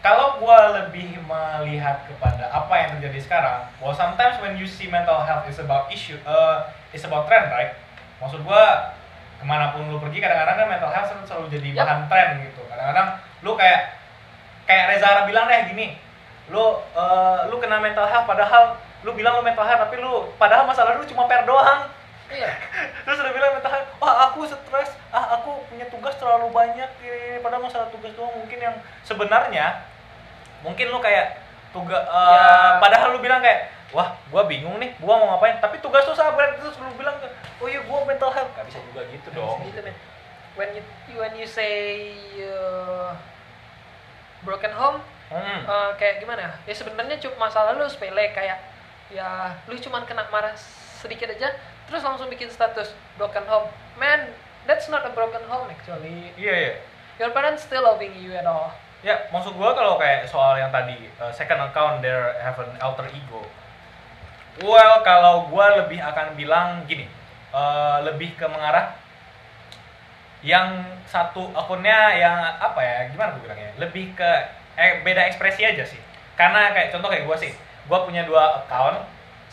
kalau 0.04 0.36
gua 0.36 0.76
lebih 0.84 1.16
melihat 1.24 2.04
kepada 2.04 2.52
apa 2.52 2.74
yang 2.76 2.88
terjadi 3.00 3.18
sekarang 3.24 3.64
well 3.80 3.96
sometimes 3.96 4.36
when 4.44 4.60
you 4.60 4.68
see 4.68 4.92
mental 4.92 5.24
health 5.24 5.48
is 5.48 5.56
about 5.56 5.88
issue 5.88 6.20
uh, 6.28 6.68
is 6.92 7.00
about 7.08 7.24
trend 7.32 7.48
right? 7.48 7.72
Maksud 8.20 8.44
gua 8.44 8.92
ke 9.40 9.44
mana 9.48 9.72
pun 9.72 9.88
lu 9.88 9.96
pergi 9.96 10.20
kadang-kadang 10.20 10.56
kan 10.60 10.68
mental 10.68 10.92
health 10.92 11.08
selalu, 11.24 11.48
jadi 11.48 11.68
Yap. 11.72 11.80
bahan 11.80 12.00
tren 12.12 12.28
gitu. 12.44 12.60
Kadang-kadang 12.68 13.08
lu 13.40 13.56
kayak 13.56 13.96
kayak 14.68 14.84
Reza 14.92 15.24
bilang 15.24 15.48
deh 15.48 15.72
gini 15.72 15.96
lu 16.52 16.76
eh, 16.92 17.38
lu 17.48 17.56
kena 17.56 17.80
mental 17.80 18.04
health 18.04 18.28
padahal 18.28 18.76
lu 19.00 19.16
bilang 19.16 19.40
lu 19.40 19.42
mental 19.42 19.64
health 19.64 19.88
tapi 19.88 19.96
lu 19.96 20.28
padahal 20.36 20.68
masalah 20.68 20.92
lu 20.92 21.08
cuma 21.08 21.24
per 21.24 21.48
doang 21.48 21.88
Iya. 22.26 22.50
terus 23.06 23.22
udah 23.22 23.32
bilang 23.32 23.54
mental 23.54 23.70
health 23.70 23.90
wah 23.96 24.28
aku 24.28 24.44
stres 24.44 24.90
ah 25.10 25.38
aku 25.38 25.62
punya 25.70 25.86
tugas 25.86 26.18
terlalu 26.18 26.50
banyak 26.50 26.90
ini 27.00 27.38
padahal 27.38 27.62
masalah 27.62 27.86
tugas 27.88 28.10
doang 28.14 28.34
mungkin 28.34 28.58
yang 28.58 28.74
sebenarnya 29.02 29.86
mungkin 30.60 30.90
lu 30.90 30.98
kayak 30.98 31.38
tugas 31.70 32.02
Ya. 32.02 32.82
padahal 32.82 33.14
lu 33.14 33.22
bilang 33.22 33.38
kayak 33.38 33.70
wah 33.94 34.18
gua 34.28 34.42
bingung 34.44 34.82
nih 34.82 34.98
gua 34.98 35.16
mau 35.16 35.36
ngapain 35.36 35.62
tapi 35.62 35.78
tugas 35.78 36.02
tuh 36.02 36.18
sabar 36.18 36.58
terus 36.58 36.74
lu 36.76 36.90
bilang 36.98 37.14
oh 37.62 37.66
iya 37.70 37.80
gua 37.86 38.02
mental 38.02 38.34
health 38.34 38.50
gak 38.52 38.66
bisa 38.66 38.82
juga 38.90 39.06
gitu 39.06 39.28
dong 39.30 39.62
Gitu, 39.62 39.80
men. 39.80 39.94
When 40.56 40.72
you 40.72 40.82
when 41.14 41.36
you 41.36 41.44
say 41.44 42.16
uh, 42.40 43.12
broken 44.40 44.72
home, 44.72 45.04
hmm. 45.28 45.60
Eh, 45.62 45.90
kayak 46.00 46.24
gimana 46.24 46.48
ya? 46.48 46.52
Ya 46.64 46.74
sebenarnya 46.74 47.20
cuma 47.20 47.44
masalah 47.44 47.76
lu 47.76 47.84
sepele 47.84 48.32
kayak 48.32 48.56
ya 49.12 49.52
lu 49.68 49.76
cuman 49.76 50.08
kena 50.08 50.24
marah 50.32 50.56
sedikit 50.96 51.28
aja 51.28 51.52
terus 51.86 52.02
langsung 52.02 52.26
bikin 52.26 52.50
status 52.50 52.92
broken 53.16 53.46
home. 53.46 53.70
Man, 53.96 54.34
that's 54.66 54.90
not 54.90 55.06
a 55.06 55.12
broken 55.14 55.42
home 55.46 55.70
actually. 55.70 56.34
iya 56.36 56.54
iya 56.54 56.74
Your 57.16 57.32
parents 57.32 57.64
still 57.64 57.80
loving 57.80 58.12
you 58.12 58.36
at 58.36 58.44
all. 58.44 58.76
Ya, 59.00 59.28
maksud 59.32 59.56
gua 59.56 59.72
kalau 59.72 59.96
kayak 59.96 60.28
soal 60.28 60.60
yang 60.60 60.68
tadi 60.68 61.08
uh, 61.16 61.32
second 61.32 61.62
account 61.64 62.04
there 62.04 62.36
have 62.44 62.56
an 62.60 62.76
alter 62.76 63.08
ego. 63.08 63.40
Well, 64.60 65.00
kalau 65.00 65.48
gua 65.48 65.84
lebih 65.84 66.00
akan 66.00 66.36
bilang 66.36 66.84
gini, 66.84 67.08
uh, 67.56 68.04
lebih 68.04 68.36
ke 68.36 68.44
mengarah 68.44 68.96
yang 70.44 70.84
satu 71.08 71.48
akunnya 71.56 72.20
yang 72.20 72.36
apa 72.60 72.80
ya, 72.84 72.96
gimana 73.08 73.36
gue 73.36 73.48
bilangnya? 73.48 73.72
Lebih 73.80 74.12
ke 74.12 74.30
eh, 74.76 75.00
beda 75.00 75.24
ekspresi 75.32 75.64
aja 75.64 75.84
sih. 75.88 76.00
Karena 76.36 76.76
kayak 76.76 76.92
contoh 76.92 77.08
kayak 77.08 77.24
gua 77.24 77.36
sih, 77.40 77.52
gua 77.88 78.04
punya 78.04 78.28
dua 78.28 78.60
account. 78.64 79.00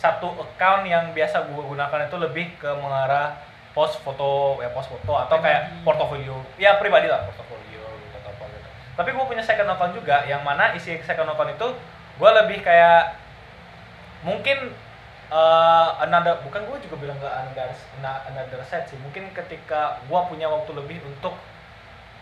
Satu 0.04 0.36
account 0.36 0.84
yang 0.84 1.16
biasa 1.16 1.48
gua 1.48 1.64
gunakan 1.64 2.12
itu 2.12 2.18
lebih 2.20 2.46
ke 2.60 2.68
mengarah 2.76 3.40
post 3.72 4.04
foto, 4.04 4.60
ya 4.60 4.68
post 4.76 4.92
foto 4.92 5.16
atau 5.16 5.40
kayak 5.40 5.82
portofolio. 5.88 6.44
Ya 6.60 6.76
pribadi 6.76 7.08
lah 7.08 7.24
portofolio 7.24 7.88
gitu 8.04 8.16
atau 8.20 8.36
apa 8.36 8.46
gitu. 8.52 8.70
Tapi 9.00 9.10
gue 9.16 9.26
punya 9.26 9.42
second 9.42 9.72
account 9.72 9.96
juga 9.96 10.28
yang 10.28 10.44
mana 10.44 10.76
isi 10.76 11.00
second 11.02 11.32
account 11.32 11.56
itu 11.56 11.68
gue 12.20 12.30
lebih 12.44 12.62
kayak 12.62 13.18
mungkin 14.22 14.76
eh, 15.34 15.90
another 16.06 16.38
bukan 16.46 16.62
gue 16.70 16.78
juga 16.86 16.96
bilang 17.02 17.18
ke 17.18 17.26
another 17.26 17.74
another 18.30 18.62
set 18.62 18.86
sih 18.86 19.00
mungkin 19.02 19.34
ketika 19.34 19.98
gue 20.06 20.20
punya 20.30 20.46
waktu 20.46 20.72
lebih 20.78 21.02
untuk 21.10 21.34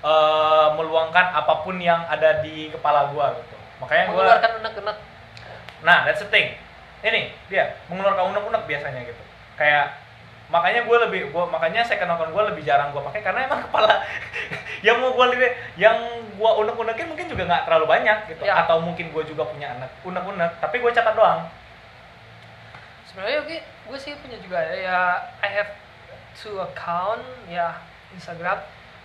eh, 0.01 0.67
meluangkan 0.79 1.35
apa 1.35 1.67
pun 1.67 1.75
yang 1.83 2.07
ada 2.07 2.39
di 2.39 2.71
kepala 2.71 3.11
gue 3.11 3.25
gitu 3.43 3.55
makanya 3.83 4.03
gue 4.07 4.13
Mengeluarkan 4.15 4.51
unek-unek. 4.63 4.97
Nah, 5.81 6.05
that's 6.05 6.21
the 6.21 6.29
thing. 6.29 6.53
Ini 7.01 7.33
dia 7.49 7.75
mengeluarkan 7.89 8.33
unek-unek 8.33 8.63
biasanya 8.69 9.01
gitu. 9.05 9.23
Kayak 9.57 9.97
makanya 10.51 10.83
gue 10.83 10.97
lebih 11.07 11.21
gua 11.31 11.47
makanya 11.47 11.79
second 11.87 12.11
account 12.11 12.35
gue 12.35 12.43
lebih 12.51 12.63
jarang 12.67 12.91
gue 12.91 12.99
pakai 12.99 13.23
karena 13.23 13.47
emang 13.47 13.63
kepala 13.71 14.03
yang 14.83 14.99
mau 14.99 15.15
gue 15.15 15.25
lihat 15.31 15.55
yang 15.79 15.95
gue 16.35 16.51
unek-unekin 16.59 17.07
mungkin 17.07 17.31
juga 17.31 17.47
nggak 17.47 17.63
terlalu 17.71 17.87
banyak 17.87 18.17
gitu 18.27 18.43
Ya. 18.43 18.59
atau 18.67 18.83
mungkin 18.83 19.15
gue 19.15 19.23
juga 19.31 19.47
punya 19.47 19.71
anak 19.79 19.87
unek-unek 20.03 20.59
tapi 20.59 20.83
gue 20.83 20.91
catat 20.91 21.15
doang 21.15 21.47
Sebenarnya 23.07 23.47
gue 23.47 23.59
gue 23.63 23.99
sih 23.99 24.11
punya 24.19 24.35
juga 24.43 24.59
ya 24.75 25.23
I 25.39 25.49
have 25.55 25.71
two 26.35 26.59
account 26.59 27.23
ya 27.47 27.79
Instagram 28.11 28.59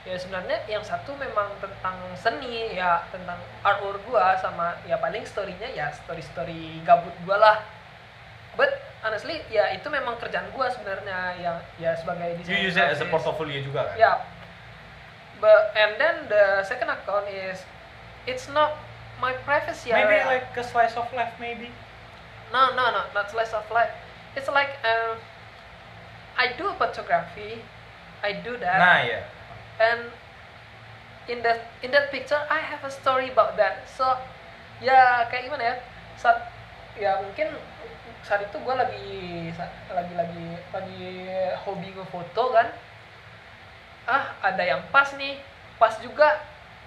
ya 0.06 0.14
sebenarnya 0.14 0.62
yang 0.70 0.82
satu 0.86 1.18
memang 1.18 1.50
tentang 1.58 1.98
seni 2.14 2.78
ya 2.78 3.02
tentang 3.10 3.42
artwork 3.66 3.98
gua 4.06 4.38
sama 4.38 4.78
ya 4.86 5.02
paling 5.02 5.26
storynya 5.26 5.66
ya 5.74 5.90
story 5.90 6.22
story 6.22 6.78
gabut 6.86 7.10
gua 7.26 7.34
lah 7.42 7.56
but 8.56 8.82
honestly 9.04 9.38
ya 9.52 9.70
itu 9.70 9.86
memang 9.86 10.18
kerjaan 10.18 10.50
gua 10.50 10.66
sebenarnya 10.72 11.38
yang 11.38 11.56
ya 11.78 11.94
sebagai 11.94 12.34
you 12.34 12.42
desainer 12.42 12.66
use 12.66 12.76
it 12.76 12.88
as 12.90 13.00
a 13.00 13.06
portfolio 13.06 13.62
juga 13.62 13.92
kan 13.92 13.96
Yeah. 13.96 14.18
But 15.36 15.76
and 15.76 16.00
then 16.00 16.32
the 16.32 16.64
second 16.64 16.88
account 16.88 17.28
is 17.28 17.60
it's 18.24 18.48
not 18.48 18.80
my 19.20 19.36
privacy 19.44 19.92
maybe 19.92 20.16
area. 20.16 20.24
like 20.24 20.48
a 20.56 20.64
slice 20.64 20.96
of 20.96 21.04
life 21.12 21.36
maybe 21.36 21.68
no 22.48 22.72
no 22.72 22.88
no 22.88 23.02
not 23.12 23.28
slice 23.28 23.52
of 23.52 23.68
life. 23.68 23.92
It's 24.32 24.48
like 24.48 24.80
um, 24.84 25.20
I 26.36 26.56
do 26.56 26.72
photography. 26.80 27.60
I 28.24 28.40
do 28.40 28.56
that. 28.60 28.80
nah 28.80 28.98
ya 29.04 29.20
And 29.76 30.08
in 31.28 31.44
that 31.44 31.68
in 31.84 31.92
that 31.92 32.08
picture 32.08 32.40
I 32.48 32.64
have 32.64 32.80
a 32.80 32.92
story 32.92 33.28
about 33.28 33.60
that. 33.60 33.84
So 33.92 34.08
ya 34.80 35.28
kayak 35.28 35.52
gimana 35.52 35.64
ya? 35.64 35.76
Saat 36.16 36.48
ya 36.96 37.20
mungkin 37.20 37.52
saat 38.26 38.42
itu 38.42 38.58
gue 38.58 38.74
lagi 38.74 39.08
lagi 39.94 40.14
lagi 40.18 40.44
lagi 40.74 41.04
hobi 41.62 41.94
ngefoto 41.94 42.50
kan 42.50 42.68
ah 44.06 44.34
ada 44.42 44.62
yang 44.62 44.82
pas 44.90 45.14
nih 45.14 45.38
pas 45.78 45.94
juga 46.02 46.42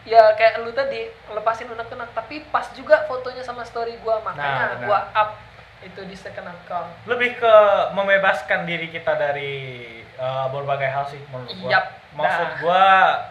ya 0.07 0.35
kayak 0.39 0.63
lu 0.63 0.71
tadi 0.71 1.11
lepasin 1.31 1.67
unek-unek 1.67 2.11
tapi 2.15 2.47
pas 2.47 2.63
juga 2.71 3.03
fotonya 3.07 3.43
sama 3.43 3.67
story 3.67 3.99
gua 3.99 4.23
makanya 4.23 4.79
Nah, 4.79 4.87
gua 4.87 4.99
up 5.11 5.29
itu 5.83 6.01
di 6.07 6.15
second 6.15 6.47
account 6.47 6.91
lebih 7.07 7.39
ke 7.39 7.55
membebaskan 7.95 8.63
diri 8.63 8.87
kita 8.91 9.15
dari 9.15 9.87
uh, 10.15 10.47
berbagai 10.51 10.87
hal 10.91 11.05
sih 11.07 11.19
menurut 11.31 11.51
gua. 11.59 11.69
Yap. 11.71 11.85
Maksud 12.15 12.47
Nah. 12.47 12.57
gua 12.63 12.85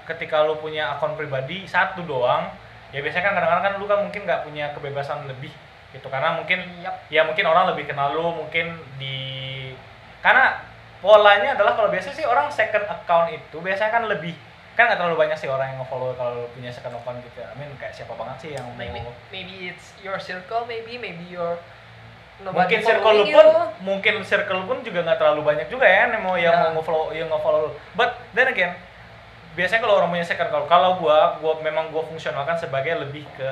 ketika 0.08 0.44
lu 0.44 0.56
punya 0.60 0.96
akun 0.96 1.16
pribadi 1.16 1.64
satu 1.68 2.04
doang, 2.04 2.48
ya 2.92 3.00
biasanya 3.04 3.24
kan 3.24 3.32
kadang-kadang 3.36 3.64
kan 3.64 3.74
lu 3.80 3.84
kan 3.88 3.98
mungkin 4.04 4.22
nggak 4.24 4.42
punya 4.48 4.64
kebebasan 4.72 5.28
lebih 5.28 5.52
gitu 5.98 6.08
karena 6.08 6.38
mungkin 6.38 6.62
Yap. 6.80 6.94
ya 7.10 7.26
mungkin 7.26 7.44
orang 7.44 7.74
lebih 7.74 7.90
kenal 7.90 8.14
lu 8.14 8.30
mungkin 8.32 8.78
di 8.96 9.18
karena 10.22 10.62
polanya 10.98 11.54
adalah 11.54 11.78
kalau 11.78 11.90
biasa 11.90 12.10
sih 12.14 12.26
orang 12.26 12.50
second 12.50 12.86
account 12.86 13.30
itu 13.30 13.56
biasanya 13.58 13.90
kan 13.90 14.04
lebih 14.06 14.34
kan 14.78 14.86
nggak 14.86 14.98
terlalu 15.02 15.26
banyak 15.26 15.34
sih 15.34 15.50
orang 15.50 15.74
yang 15.74 15.78
nge-follow 15.82 16.14
kalau 16.14 16.46
punya 16.54 16.70
second 16.70 16.94
account 16.94 17.18
gitu. 17.26 17.42
I 17.42 17.50
mean 17.58 17.70
kayak 17.82 17.98
siapa 17.98 18.14
banget 18.14 18.36
sih 18.46 18.50
yang 18.54 18.62
mau 18.62 18.78
maybe 18.78 19.02
maybe 19.34 19.74
it's 19.74 19.90
your 20.06 20.22
circle 20.22 20.62
maybe 20.70 20.94
maybe 21.02 21.26
your 21.26 21.58
nobody 22.38 22.78
mungkin 22.78 22.80
circle 22.86 23.10
lu 23.10 23.24
pun 23.26 23.30
you. 23.34 23.42
mungkin 23.82 24.14
circle 24.22 24.62
pun 24.70 24.78
juga 24.86 25.02
nggak 25.02 25.18
terlalu 25.18 25.42
banyak 25.42 25.66
juga 25.66 25.82
ya 25.82 26.06
yang 26.06 26.22
mau 26.22 26.38
yang 26.38 26.54
Ya. 26.54 26.62
mau 26.70 26.78
nge-follow 26.78 27.10
yang 27.10 27.26
nge-follow 27.26 27.60
lu. 27.66 27.70
But 27.98 28.22
then 28.38 28.54
again, 28.54 28.78
biasanya 29.58 29.82
kalau 29.82 29.98
orang 29.98 30.14
punya 30.14 30.22
second 30.22 30.46
account, 30.46 30.70
kalau 30.70 31.02
gua 31.02 31.34
gua 31.42 31.58
memang 31.58 31.90
gua 31.90 32.06
fungsionalkan 32.06 32.54
sebagai 32.54 33.02
lebih 33.02 33.26
ke 33.34 33.50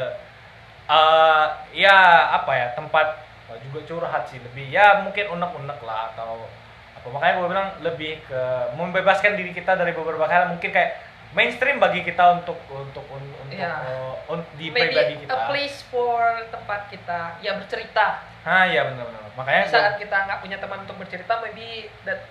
eh 0.87 1.46
ya 1.75 1.96
apa 2.33 2.53
ya 2.53 2.66
tempat 2.72 3.07
oh, 3.46 3.59
juga 3.61 3.83
curhat 3.85 4.22
sih 4.27 4.38
lebih 4.38 4.68
ya 4.68 5.03
mungkin 5.03 5.27
unek-unek 5.29 5.83
lah 5.83 6.14
atau 6.14 6.46
apa 6.94 7.07
makanya 7.09 7.35
gua 7.37 7.49
bilang 7.49 7.68
lebih 7.81 8.22
ke 8.22 8.42
membebaskan 8.72 9.35
diri 9.35 9.51
kita 9.51 9.75
dari 9.75 9.90
beberapa 9.90 10.25
hal 10.25 10.46
mungkin 10.49 10.70
kayak 10.70 11.03
mainstream 11.33 11.77
bagi 11.77 12.01
kita 12.01 12.22
untuk 12.37 12.55
untuk 12.68 13.03
untuk 13.05 13.35
Ya. 13.51 13.83
eh, 13.83 14.14
un- 14.29 14.46
di 14.55 14.70
maybe 14.70 14.94
pribadi 14.94 15.14
kita. 15.20 15.31
a 15.33 15.38
place 15.46 15.83
for 15.85 16.22
tempat 16.49 16.87
kita 16.88 17.38
ya 17.40 17.55
bercerita 17.57 18.22
Ah 18.46 18.62
iya 18.62 18.87
benar-benar. 18.87 19.27
Makanya 19.35 19.61
Di 19.61 19.68
gua- 19.68 19.75
saat 19.77 19.94
kita 19.99 20.16
nggak 20.22 20.38
punya 20.40 20.57
teman 20.57 20.79
untuk 20.81 20.96
bercerita 20.96 21.33
maybe 21.40 21.90
that 22.03 22.31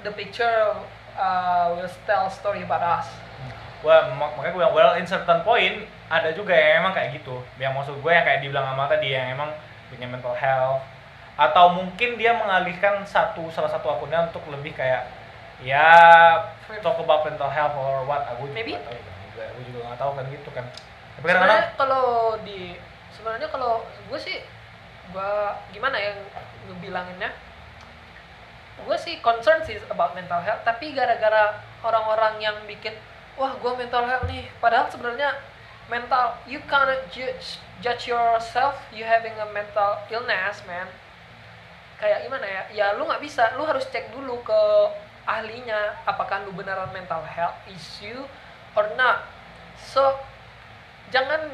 the 0.00 0.10
picture 0.10 0.80
uh, 1.12 1.68
will 1.70 1.88
tell 2.02 2.24
story 2.26 2.60
about 2.62 2.80
us 2.80 3.08
Wah, 3.80 4.08
mak- 4.10 4.32
makanya 4.34 4.50
gue 4.50 4.60
bilang, 4.60 4.74
well 4.74 4.92
in 4.94 5.04
certain 5.04 5.40
point 5.42 5.84
ada 6.06 6.30
juga 6.30 6.54
yang 6.54 6.86
emang 6.86 6.94
kayak 6.94 7.18
gitu. 7.18 7.42
Yang 7.58 7.72
maksud 7.74 7.94
gue 7.98 8.12
yang 8.12 8.24
kayak 8.26 8.40
dibilang 8.42 8.66
sama 8.70 8.84
tadi 8.86 9.08
yang 9.10 9.34
emang 9.34 9.50
punya 9.90 10.06
mental 10.06 10.34
health. 10.34 10.82
Atau 11.36 11.76
mungkin 11.76 12.16
dia 12.16 12.32
mengalihkan 12.32 13.04
satu 13.04 13.50
salah 13.52 13.68
satu 13.68 13.92
akunnya 13.92 14.30
untuk 14.30 14.42
lebih 14.48 14.72
kayak 14.72 15.04
ya 15.60 15.84
talk 16.80 16.98
about 17.00 17.26
mental 17.26 17.50
health 17.50 17.74
or 17.76 18.06
what. 18.06 18.22
Aku 18.36 18.48
juga 18.48 18.56
Maybe. 18.56 18.72
nggak 18.78 18.86
tahu 18.86 18.98
juga 19.34 19.44
gue 19.52 19.62
juga 19.68 19.78
nggak 19.84 20.00
tahu 20.00 20.10
kan 20.16 20.24
gitu 20.32 20.50
kan. 20.54 20.64
Tapi 21.16 21.24
sebenarnya 21.26 21.64
kalau 21.76 22.06
di 22.44 22.60
sebenarnya 23.12 23.48
kalau 23.50 23.72
gue 23.84 24.18
sih 24.20 24.36
gue 25.10 25.32
gimana 25.74 25.96
ya 25.98 26.12
ngebilanginnya? 26.70 27.30
Gue 28.86 28.96
sih 29.00 29.18
concern 29.24 29.64
sih 29.66 29.80
about 29.90 30.14
mental 30.14 30.40
health 30.40 30.62
tapi 30.62 30.94
gara-gara 30.94 31.58
orang-orang 31.82 32.38
yang 32.40 32.56
bikin 32.64 32.94
wah 33.36 33.52
gue 33.58 33.72
mental 33.76 34.04
health 34.08 34.24
nih. 34.30 34.48
Padahal 34.62 34.88
sebenarnya 34.88 35.36
mental 35.86 36.34
you 36.50 36.58
cannot 36.66 36.98
judge 37.14 37.62
judge 37.78 38.10
yourself 38.10 38.74
you 38.90 39.06
having 39.06 39.34
a 39.38 39.48
mental 39.54 40.00
illness 40.10 40.62
man. 40.66 40.88
Kayak 41.96 42.28
gimana 42.28 42.46
ya? 42.46 42.62
Ya 42.72 42.86
lu 42.98 43.08
nggak 43.08 43.22
bisa. 43.22 43.56
Lu 43.56 43.64
harus 43.64 43.88
cek 43.88 44.12
dulu 44.12 44.42
ke 44.44 44.60
ahlinya 45.26 45.96
apakah 46.06 46.44
lu 46.46 46.54
beneran 46.54 46.90
mental 46.94 47.24
health 47.24 47.56
issue 47.70 48.22
or 48.76 48.86
not. 48.94 49.26
So 49.80 50.02
jangan 51.10 51.50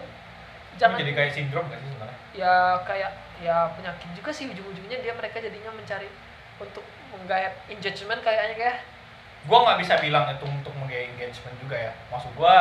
jangan 0.80 0.98
jadi 0.98 1.14
kayak 1.14 1.32
sindrom 1.36 1.68
gak 1.68 1.80
sih 1.84 1.88
sebenarnya? 1.92 2.18
Ya 2.32 2.54
kayak 2.88 3.12
ya 3.44 3.56
penyakit 3.76 4.08
juga 4.18 4.30
sih. 4.34 4.48
Ujung-ujungnya 4.50 4.98
dia 5.04 5.12
mereka 5.14 5.38
jadinya 5.38 5.70
mencari 5.72 6.08
untuk 6.58 6.84
menggayat 7.14 7.54
engagement 7.68 8.20
kayaknya 8.24 8.56
kayak. 8.56 8.78
Gue 9.42 9.58
nggak 9.58 9.78
bisa 9.82 9.98
bilang 9.98 10.30
itu 10.30 10.46
untuk 10.46 10.70
menggaya 10.78 11.10
engagement 11.10 11.56
juga 11.58 11.76
ya. 11.76 11.92
Maksud 12.14 12.30
gue 12.34 12.56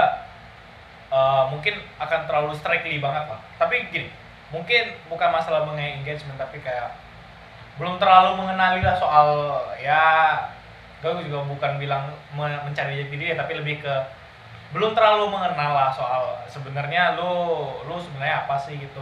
eh, 1.11 1.43
mungkin 1.51 1.75
akan 1.99 2.19
terlalu 2.27 2.51
strictly 2.57 2.97
banget 3.03 3.27
lah. 3.31 3.41
Tapi 3.59 3.91
gini 3.91 4.09
mungkin 4.51 4.83
bukan 5.07 5.29
masalah 5.31 5.63
mengenai 5.63 6.03
engagement 6.03 6.35
tapi 6.35 6.59
kayak 6.59 6.91
belum 7.79 7.95
terlalu 7.97 8.35
mengenali 8.43 8.83
lah 8.83 8.99
soal 8.99 9.27
ya 9.79 10.03
gue 11.01 11.23
juga 11.25 11.41
bukan 11.47 11.79
bilang 11.81 12.13
me- 12.35 12.61
mencari 12.67 12.99
jati 13.01 13.15
diri 13.15 13.33
tapi 13.33 13.57
lebih 13.57 13.81
ke 13.81 13.95
belum 14.75 14.91
terlalu 14.93 15.31
mengenal 15.31 15.71
lah 15.71 15.89
soal 15.95 16.43
sebenarnya 16.51 17.15
lu 17.17 17.31
lu 17.87 17.95
sebenarnya 17.97 18.45
apa 18.45 18.55
sih 18.59 18.75
gitu 18.77 19.01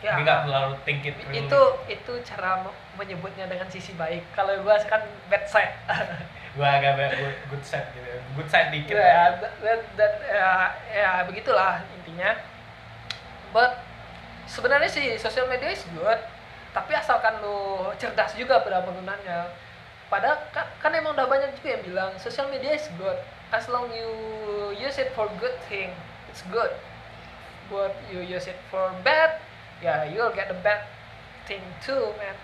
ya. 0.00 0.20
Nggak 0.20 0.38
terlalu 0.48 0.72
think 0.84 1.04
it 1.04 1.14
really. 1.24 1.44
itu 1.44 1.60
itu 1.88 2.12
cara 2.24 2.60
me- 2.64 2.76
menyebutnya 2.96 3.48
dengan 3.48 3.68
sisi 3.68 3.92
baik. 3.94 4.24
Kalau 4.32 4.52
gua 4.60 4.76
kan 4.84 5.04
bad 5.28 5.44
side. 5.48 5.72
Gue 6.56 6.64
agak 6.64 6.96
bad- 6.96 7.16
good, 7.20 7.36
good 7.52 7.64
side 7.68 7.84
gitu. 7.92 8.08
Good 8.32 8.48
side 8.48 8.72
dikit 8.72 8.96
ya, 8.96 9.36
that, 9.44 9.52
that, 9.60 9.80
that- 10.00 10.20
ya, 10.24 10.52
ya 10.88 11.10
begitulah 11.28 11.84
intinya. 12.00 12.32
But 13.52 13.76
sebenarnya 14.48 14.88
sih 14.88 15.20
social 15.20 15.44
media 15.52 15.68
is 15.68 15.84
good 15.92 16.16
tapi 16.72 16.92
asalkan 16.92 17.40
lu 17.40 17.88
cerdas 17.96 18.36
juga 18.36 18.60
pada 18.60 18.84
penggunanya 18.84 19.48
padahal 20.12 20.36
kan, 20.52 20.64
kan 20.76 20.92
emang 20.92 21.16
udah 21.16 21.24
banyak 21.24 21.56
juga 21.56 21.68
yang 21.72 21.82
bilang 21.84 22.10
social 22.16 22.48
media 22.48 22.72
is 22.72 22.84
good. 22.96 23.16
As 23.48 23.64
long 23.68 23.88
you 23.92 24.08
use 24.76 24.96
it 24.96 25.12
for 25.12 25.28
good 25.36 25.56
thing 25.68 25.92
it's 26.28 26.40
good. 26.48 26.72
But 27.68 27.96
you 28.08 28.22
use 28.22 28.46
it 28.46 28.56
for 28.70 28.92
bad 29.04 29.40
ya 29.84 30.04
you'll 30.08 30.32
get 30.32 30.48
the 30.48 30.58
bad 30.64 30.84
thing 31.44 31.62
too 31.84 32.12
man 32.16 32.36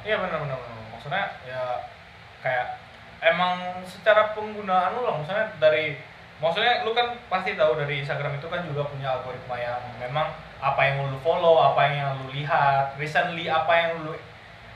Iya 0.00 0.16
benar 0.16 0.40
benar 0.40 0.56
benar. 0.56 0.80
Maksudnya 0.96 1.24
ya 1.44 1.62
kayak 2.40 2.80
emang 3.20 3.84
secara 3.84 4.32
penggunaan 4.32 4.96
lu 4.96 5.04
lah 5.04 5.20
maksudnya 5.20 5.52
dari 5.60 6.00
maksudnya 6.40 6.88
lu 6.88 6.96
kan 6.96 7.20
pasti 7.28 7.52
tahu 7.52 7.76
dari 7.76 8.00
Instagram 8.00 8.40
itu 8.40 8.48
kan 8.48 8.64
juga 8.64 8.88
punya 8.88 9.20
algoritma 9.20 9.60
yang 9.60 9.80
memang 10.00 10.32
apa 10.60 10.80
yang 10.88 11.04
lu 11.04 11.20
follow, 11.20 11.56
apa 11.60 11.84
yang 11.88 12.16
lu 12.24 12.32
lihat, 12.32 12.96
recently 12.96 13.48
apa 13.48 13.72
yang 13.76 13.90
lu 14.08 14.16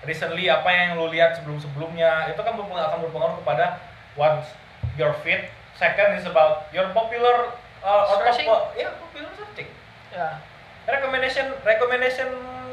recently 0.04 0.44
apa 0.52 0.68
yang 0.68 1.00
lu 1.00 1.09
lihat 1.09 1.40
sebelum-sebelumnya 1.40 2.28
itu 2.28 2.40
kan 2.44 2.52
berpengaruh, 2.57 2.88
akan 2.92 2.98
berpengaruh 3.09 3.37
kepada 3.40 3.80
once 4.20 4.52
your 5.00 5.16
feed, 5.24 5.48
second 5.80 6.20
is 6.20 6.28
about 6.28 6.68
your 6.76 6.88
popular 6.92 7.52
uh, 7.80 8.12
or 8.12 8.20
top- 8.20 8.33
Searching. 8.37 8.48
ya 8.76 8.92
popular 9.00 9.33
searching 9.33 9.68
ya 10.12 10.37
recommendation 10.86 11.46
recommendation 11.62 12.28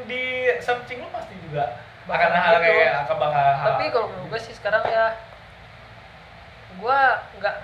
di 0.05 0.23
searching 0.59 0.99
lu 0.99 1.09
pasti 1.09 1.35
juga 1.39 1.79
Bakal 2.03 2.27
akan 2.27 2.33
hal 2.35 2.53
gitu. 2.57 2.65
kayak 2.65 2.93
akan 3.05 3.17
bakal 3.17 3.43
hal- 3.45 3.67
tapi 3.67 3.83
kalau 3.89 4.07
menurut 4.09 4.27
gue 4.29 4.39
sih 4.41 4.53
sekarang 4.53 4.83
ya 4.83 5.05
gue 6.73 6.99
nggak 7.37 7.55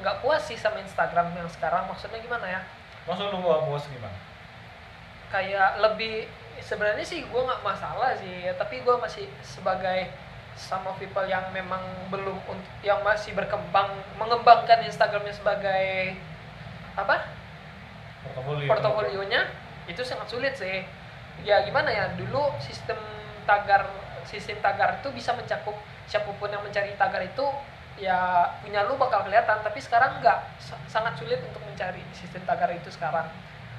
nggak 0.00 0.16
puas 0.20 0.42
sih 0.42 0.54
sama 0.54 0.78
Instagram 0.78 1.34
yang 1.34 1.50
sekarang. 1.50 1.84
Maksudnya 1.86 2.18
gimana 2.18 2.46
ya? 2.46 2.60
Maksud 3.04 3.28
lu 3.28 3.38
gua 3.40 3.62
puas 3.62 3.84
gimana? 3.86 4.14
Kayak 5.28 5.82
lebih 5.82 6.30
sebenarnya 6.58 7.02
sih 7.02 7.20
gue 7.22 7.42
nggak 7.42 7.60
masalah 7.60 8.14
sih 8.16 8.46
ya, 8.46 8.54
tapi 8.54 8.80
gue 8.80 8.94
masih 8.96 9.26
sebagai 9.42 10.08
sama 10.56 10.96
people 10.96 11.26
yang 11.26 11.44
memang 11.52 11.82
belum 12.08 12.38
un- 12.48 12.70
yang 12.80 13.02
masih 13.02 13.34
berkembang 13.34 13.92
mengembangkan 14.16 14.80
Instagramnya 14.82 15.34
sebagai 15.34 16.16
apa? 16.94 17.28
Portofolio. 18.24 18.66
Portofolionya 18.66 19.42
itu 19.86 20.02
sangat 20.02 20.26
sulit 20.26 20.54
sih. 20.54 20.84
Ya 21.42 21.62
gimana 21.62 21.90
ya 21.90 22.12
dulu 22.14 22.50
sistem 22.58 22.98
tagar 23.46 23.86
sistem 24.26 24.58
tagar 24.58 24.98
itu 24.98 25.08
bisa 25.14 25.30
mencakup 25.32 25.74
siapa 26.06 26.30
pun 26.36 26.50
yang 26.50 26.62
mencari 26.62 26.94
tagar 26.94 27.22
itu 27.22 27.46
ya 27.96 28.50
punya 28.60 28.84
lu 28.84 28.98
bakal 28.98 29.24
kelihatan. 29.24 29.62
Tapi 29.62 29.78
sekarang 29.78 30.18
nggak. 30.20 30.38
Sa- 30.58 30.80
sangat 30.86 31.16
sulit 31.16 31.38
untuk 31.42 31.62
mencari 31.62 32.02
sistem 32.12 32.42
tagar 32.44 32.70
itu 32.70 32.90
sekarang. 32.90 33.26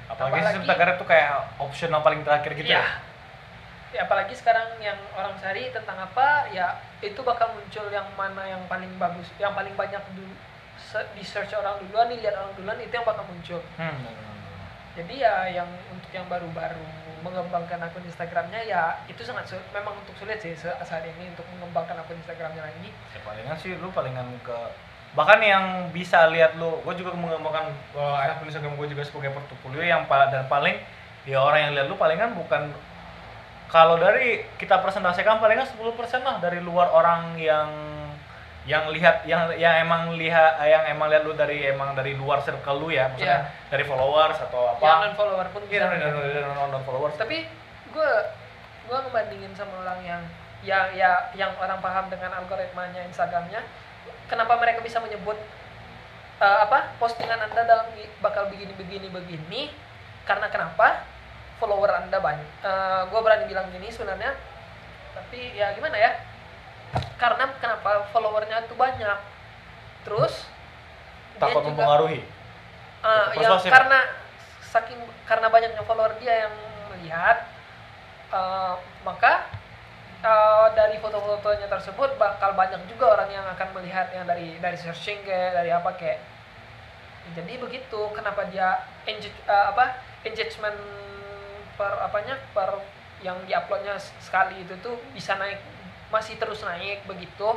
Apalagi, 0.08 0.40
sistem 0.40 0.64
apalagi- 0.64 0.68
tagar 0.72 0.88
itu 0.96 1.04
kayak 1.04 1.32
optional 1.60 2.00
paling 2.00 2.24
terakhir 2.24 2.52
gitu 2.56 2.68
ya. 2.68 2.80
ya 2.80 2.86
ya 3.88 4.04
apalagi 4.04 4.36
sekarang 4.36 4.76
yang 4.84 5.00
orang 5.16 5.32
cari 5.40 5.72
tentang 5.72 5.96
apa 5.96 6.44
ya 6.52 6.76
itu 7.00 7.16
bakal 7.24 7.56
muncul 7.56 7.88
yang 7.88 8.04
mana 8.20 8.44
yang 8.44 8.60
paling 8.68 8.92
bagus 9.00 9.24
yang 9.40 9.56
paling 9.56 9.72
banyak 9.72 9.96
dulu 10.12 10.28
di 11.16 11.24
search 11.24 11.56
orang 11.56 11.80
duluan 11.80 12.04
dilihat 12.12 12.36
orang 12.36 12.52
duluan 12.52 12.76
itu 12.84 12.92
yang 12.92 13.08
bakal 13.08 13.24
muncul. 13.24 13.60
Hmm. 13.80 13.96
Jadi 14.98 15.14
ya 15.14 15.34
yang 15.62 15.70
untuk 15.94 16.10
yang 16.10 16.26
baru-baru 16.26 16.82
mengembangkan 17.22 17.78
akun 17.86 18.02
Instagramnya 18.02 18.66
ya 18.66 18.98
itu 19.06 19.22
sangat 19.22 19.46
sulit 19.46 19.66
memang 19.70 19.94
untuk 19.94 20.14
sulit 20.18 20.42
sih 20.42 20.54
saat 20.58 21.06
ini 21.06 21.30
untuk 21.30 21.46
mengembangkan 21.54 22.02
akun 22.02 22.18
Instagramnya 22.18 22.66
lagi. 22.66 22.90
Ya 23.14 23.20
palingan 23.22 23.54
sih 23.62 23.78
lu 23.78 23.94
palingan 23.94 24.26
ke 24.42 24.58
bahkan 25.14 25.40
yang 25.40 25.88
bisa 25.94 26.26
lihat 26.34 26.58
lu 26.58 26.82
gue 26.82 26.94
juga 26.98 27.14
mengembangkan 27.14 27.70
uh, 27.94 28.18
akun 28.26 28.50
Instagram 28.50 28.74
gue 28.74 28.88
juga 28.90 29.02
sebagai 29.06 29.30
portofolio 29.38 29.86
yang 29.86 30.04
dan 30.10 30.50
paling 30.50 30.76
ya 31.24 31.38
orang 31.38 31.70
yang 31.70 31.72
lihat 31.78 31.86
lu 31.86 31.96
palingan 31.96 32.34
bukan 32.34 32.74
kalau 33.68 34.00
dari 34.00 34.48
kita 34.56 34.80
presentasikan 34.80 35.38
palingan 35.38 35.68
10% 35.68 35.78
lah 36.24 36.40
dari 36.40 36.58
luar 36.58 36.88
orang 36.90 37.36
yang 37.36 37.68
yang 38.68 38.92
lihat 38.92 39.24
yang 39.24 39.48
yang 39.56 39.80
emang 39.80 40.12
lihat 40.20 40.60
yang 40.68 40.84
emang 40.92 41.08
lihat 41.08 41.24
lu 41.24 41.32
dari 41.32 41.72
emang 41.72 41.96
dari 41.96 42.12
luar 42.12 42.44
circle 42.44 42.84
lu 42.84 42.92
ya 42.92 43.08
maksudnya 43.08 43.48
dari 43.72 43.84
followers 43.88 44.36
atau 44.44 44.76
apa. 44.76 44.84
Yang 44.84 45.00
non 45.00 45.14
follower 45.16 45.46
pun 45.56 45.62
iya 45.72 45.88
bisa. 45.88 45.88
non 45.88 46.12
non 46.12 46.52
non 46.52 46.68
non- 46.76 46.84
followers 46.84 47.16
tapi 47.16 47.48
gue 47.88 48.10
gue 48.84 48.98
ngebandingin 49.08 49.56
sama 49.56 49.72
orang 49.80 50.00
yang 50.04 50.22
ya 50.60 50.92
ya 50.92 51.32
yang 51.32 51.56
orang 51.56 51.80
paham 51.80 52.12
dengan 52.12 52.36
algoritmanya 52.44 53.08
Instagramnya 53.08 53.64
kenapa 54.28 54.60
mereka 54.60 54.84
bisa 54.84 55.00
menyebut 55.00 55.40
eh, 56.44 56.58
apa 56.68 56.92
postingan 57.00 57.40
anda 57.40 57.64
dalam 57.64 57.88
bakal 58.20 58.52
begini 58.52 58.76
begini 58.76 59.08
begini 59.08 59.72
karena 60.28 60.52
kenapa? 60.52 61.08
Follower 61.58 61.90
anda 61.90 62.22
banyak 62.22 62.46
gue 63.10 63.20
berani 63.24 63.50
bilang 63.50 63.66
gini 63.74 63.90
sebenarnya 63.90 64.30
tapi 65.10 65.58
ya 65.58 65.74
gimana 65.74 65.98
ya 65.98 66.14
karena 67.18 67.44
kenapa 67.58 68.08
followernya 68.10 68.64
itu 68.64 68.74
banyak? 68.74 69.18
Terus 70.06 70.46
dia 71.36 71.40
takut 71.42 71.62
juga- 71.62 71.68
mempengaruhi? 71.74 72.20
Ah, 72.98 73.30
yang 73.30 73.54
Persuasif. 73.58 73.70
karena 73.70 74.00
saking 74.60 74.98
karena 75.24 75.48
banyaknya 75.48 75.82
follower 75.86 76.12
dia 76.18 76.48
yang 76.48 76.54
melihat 76.90 77.46
eh, 78.28 78.74
maka 79.06 79.46
eh, 80.20 80.66
dari 80.74 80.98
foto-fotonya 80.98 81.70
tersebut 81.70 82.18
bakal 82.18 82.52
banyak 82.52 82.82
juga 82.90 83.16
orang 83.16 83.30
yang 83.30 83.46
akan 83.54 83.68
melihat 83.78 84.10
yang 84.12 84.26
dari 84.26 84.58
dari 84.58 84.76
searching 84.76 85.22
kayak 85.22 85.56
dari 85.56 85.70
apa 85.70 85.94
kayak 85.94 86.20
jadi 87.36 87.60
begitu 87.60 88.00
kenapa 88.16 88.48
dia 88.48 88.82
engage, 89.06 89.32
eh, 89.46 89.66
apa 89.70 90.00
engagement 90.26 90.76
per 91.78 91.92
apanya 92.02 92.34
per 92.50 92.82
yang 93.22 93.38
diuploadnya 93.46 93.94
sekali 94.18 94.62
itu 94.62 94.74
tuh 94.82 94.98
bisa 95.14 95.38
naik 95.38 95.58
masih 96.08 96.40
terus 96.40 96.64
naik 96.64 97.04
begitu 97.04 97.48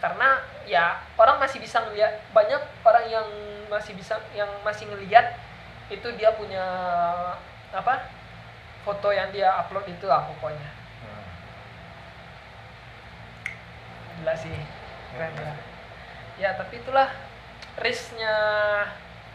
karena 0.00 0.40
ya 0.64 0.96
orang 1.20 1.36
masih 1.36 1.60
bisa 1.60 1.84
ngelihat 1.84 2.24
banyak 2.32 2.62
orang 2.80 3.06
yang 3.12 3.28
masih 3.68 3.92
bisa 3.92 4.16
yang 4.32 4.48
masih 4.64 4.88
ngelihat 4.88 5.36
itu 5.92 6.08
dia 6.16 6.32
punya 6.32 6.64
apa 7.70 8.08
foto 8.80 9.12
yang 9.12 9.28
dia 9.30 9.52
upload 9.60 9.84
itu 9.86 10.08
lah 10.08 10.24
pokoknya. 10.32 10.70
Hmm. 11.04 11.28
gila 14.20 14.34
sih 14.40 14.56
keren 15.12 15.34
ya. 15.36 15.54
Ya 16.40 16.50
tapi 16.56 16.80
itulah 16.80 17.12
risknya 17.76 18.34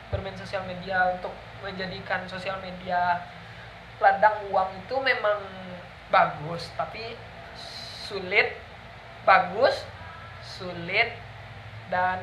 bermain 0.09 0.33
sosial 0.33 0.65
media. 0.65 1.13
Untuk 1.13 1.33
menjadikan 1.61 2.25
sosial 2.25 2.57
media 2.61 3.25
ladang 4.01 4.49
uang 4.51 4.69
itu 4.75 4.95
memang 5.01 5.39
bagus 6.11 6.69
tapi 6.77 7.17
sulit 8.05 8.53
bagus 9.25 9.81
sulit 10.45 11.17
dan 11.89 12.21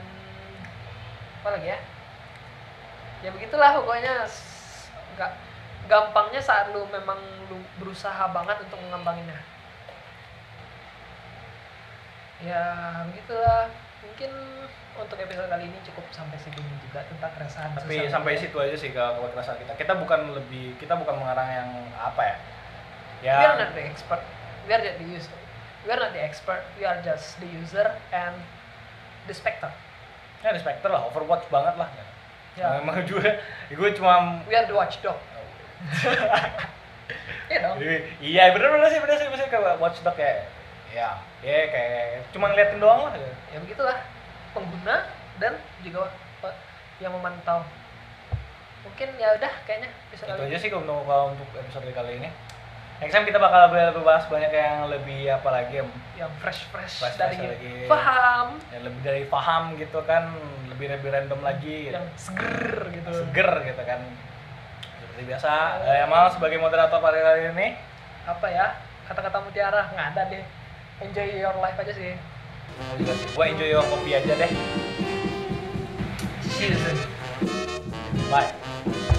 apa 1.43 1.49
lagi 1.59 1.75
ya? 1.75 1.79
Ya 3.27 3.31
begitulah 3.35 3.83
pokoknya. 3.83 4.27
Nggak 5.19 5.33
gampangnya 5.91 6.39
saat 6.39 6.71
lu 6.71 6.87
memang 6.87 7.19
lu 7.51 7.59
berusaha 7.83 8.31
banget 8.31 8.63
untuk 8.63 8.79
mengembanginnya 8.87 9.43
ya 12.43 12.63
begitulah. 13.11 13.71
Mungkin 14.03 14.31
untuk 14.99 15.15
episode 15.15 15.47
kali 15.47 15.71
ini 15.71 15.79
cukup 15.87 16.05
sampai 16.11 16.37
segini 16.37 16.75
juga 16.85 17.07
tentang 17.07 17.33
keresahan 17.39 17.71
tapi 17.73 18.11
sampai 18.11 18.35
situ 18.35 18.59
aja 18.59 18.75
sih 18.75 18.91
kalau 18.91 19.31
kerasa 19.31 19.55
kita. 19.57 19.73
Kita 19.79 19.95
bukan 19.99 20.35
lebih 20.35 20.75
kita 20.83 20.99
bukan 20.99 21.23
mengarang 21.23 21.49
yang 21.49 21.71
apa 21.97 22.23
ya? 22.23 22.37
Ya. 23.23 23.55
not 23.55 23.71
the 23.71 23.87
expert 23.87 24.19
just 24.67 24.99
the 24.99 25.07
user 25.07 25.39
we 25.85 25.91
are 25.91 26.01
not 26.01 26.13
the 26.15 26.23
expert. 26.23 26.63
We 26.79 26.85
are 26.87 26.99
just 27.03 27.39
the 27.43 27.47
user 27.47 27.99
and 28.13 28.35
the 29.27 29.35
spectator 29.35 29.71
ya 30.43 30.51
respecter 30.51 30.91
lah 30.91 31.07
overwatch 31.07 31.47
banget 31.49 31.75
lah. 31.79 31.89
Ya. 32.59 32.83
Emang 32.83 33.01
juga 33.07 33.39
gue 33.71 33.91
cuma 33.97 34.43
we 34.45 34.55
are 34.59 34.67
the 34.67 34.77
watchdog. 34.77 35.17
Iya 37.53 37.69
dong 37.69 37.77
iya 38.25 38.55
bener 38.57 38.73
bener 38.73 38.89
sih 38.89 39.01
bener 39.03 39.17
sih 39.19 39.27
bener 39.29 39.39
sih. 39.45 39.49
Kayak 39.51 39.77
watchdog 39.77 40.15
kayak 40.17 40.49
ya 40.95 41.21
ya 41.45 41.57
kayak 41.69 42.25
cuma 42.33 42.49
ngeliatin 42.49 42.81
doang 42.81 43.11
lah. 43.11 43.13
Ya 43.53 43.59
begitulah. 43.61 43.99
Pengguna 44.57 45.11
dan 45.37 45.61
juga 45.85 46.09
yang 47.03 47.13
memantau. 47.13 47.67
Mungkin 48.87 49.09
ya 49.21 49.37
udah 49.37 49.53
kayaknya 49.69 49.91
episode 50.11 50.33
itu 50.33 50.43
aja 50.49 50.59
sih 50.59 50.71
untuk 50.73 51.05
kalau 51.05 51.35
untuk 51.35 51.49
episode 51.55 51.87
kali 51.93 52.19
ini 52.19 52.31
next 53.03 53.13
time 53.19 53.27
kita 53.27 53.39
bakal 53.43 53.67
lebih, 53.67 54.07
bahas 54.07 54.25
banyak 54.31 54.53
yang 54.55 54.87
lebih 54.87 55.27
apa 55.35 55.49
lagi 55.51 55.75
yang 55.83 55.91
yang 56.15 56.31
fresh 56.39 56.71
fresh, 56.71 57.03
Fresh-fresh 57.03 57.19
dari 57.19 57.37
lagi. 57.51 57.75
paham. 57.91 58.47
Yang 58.71 58.83
lebih 58.87 59.01
dari 59.03 59.23
paham 59.27 59.63
gitu 59.75 59.99
kan 60.07 60.31
lebih 60.71 60.87
lebih 60.87 61.09
random 61.11 61.41
lagi 61.43 61.91
gitu. 61.91 61.99
yang 61.99 62.07
seger 62.15 62.95
gitu. 62.95 63.11
Seger 63.11 63.51
gitu 63.67 63.83
kan. 63.83 64.01
Seperti 65.03 65.23
biasa 65.27 65.51
eh, 65.91 66.07
Amal 66.07 66.31
sebagai 66.31 66.63
moderator 66.63 67.03
pada 67.03 67.19
kali 67.19 67.51
ini. 67.51 67.69
Apa 68.23 68.47
ya? 68.47 68.67
Kata-kata 69.11 69.43
mutiara 69.43 69.91
nggak 69.91 70.09
ada 70.15 70.23
deh. 70.31 70.45
Enjoy 71.03 71.27
your 71.27 71.59
life 71.59 71.75
aja 71.83 71.91
sih. 71.91 72.15
Gue 73.35 73.45
enjoy 73.51 73.69
your 73.69 73.83
kopi 73.83 74.15
aja 74.15 74.33
deh. 74.39 74.51
See 76.47 76.71
you 76.71 76.79
soon. 76.79 76.99
Bye 78.31 79.19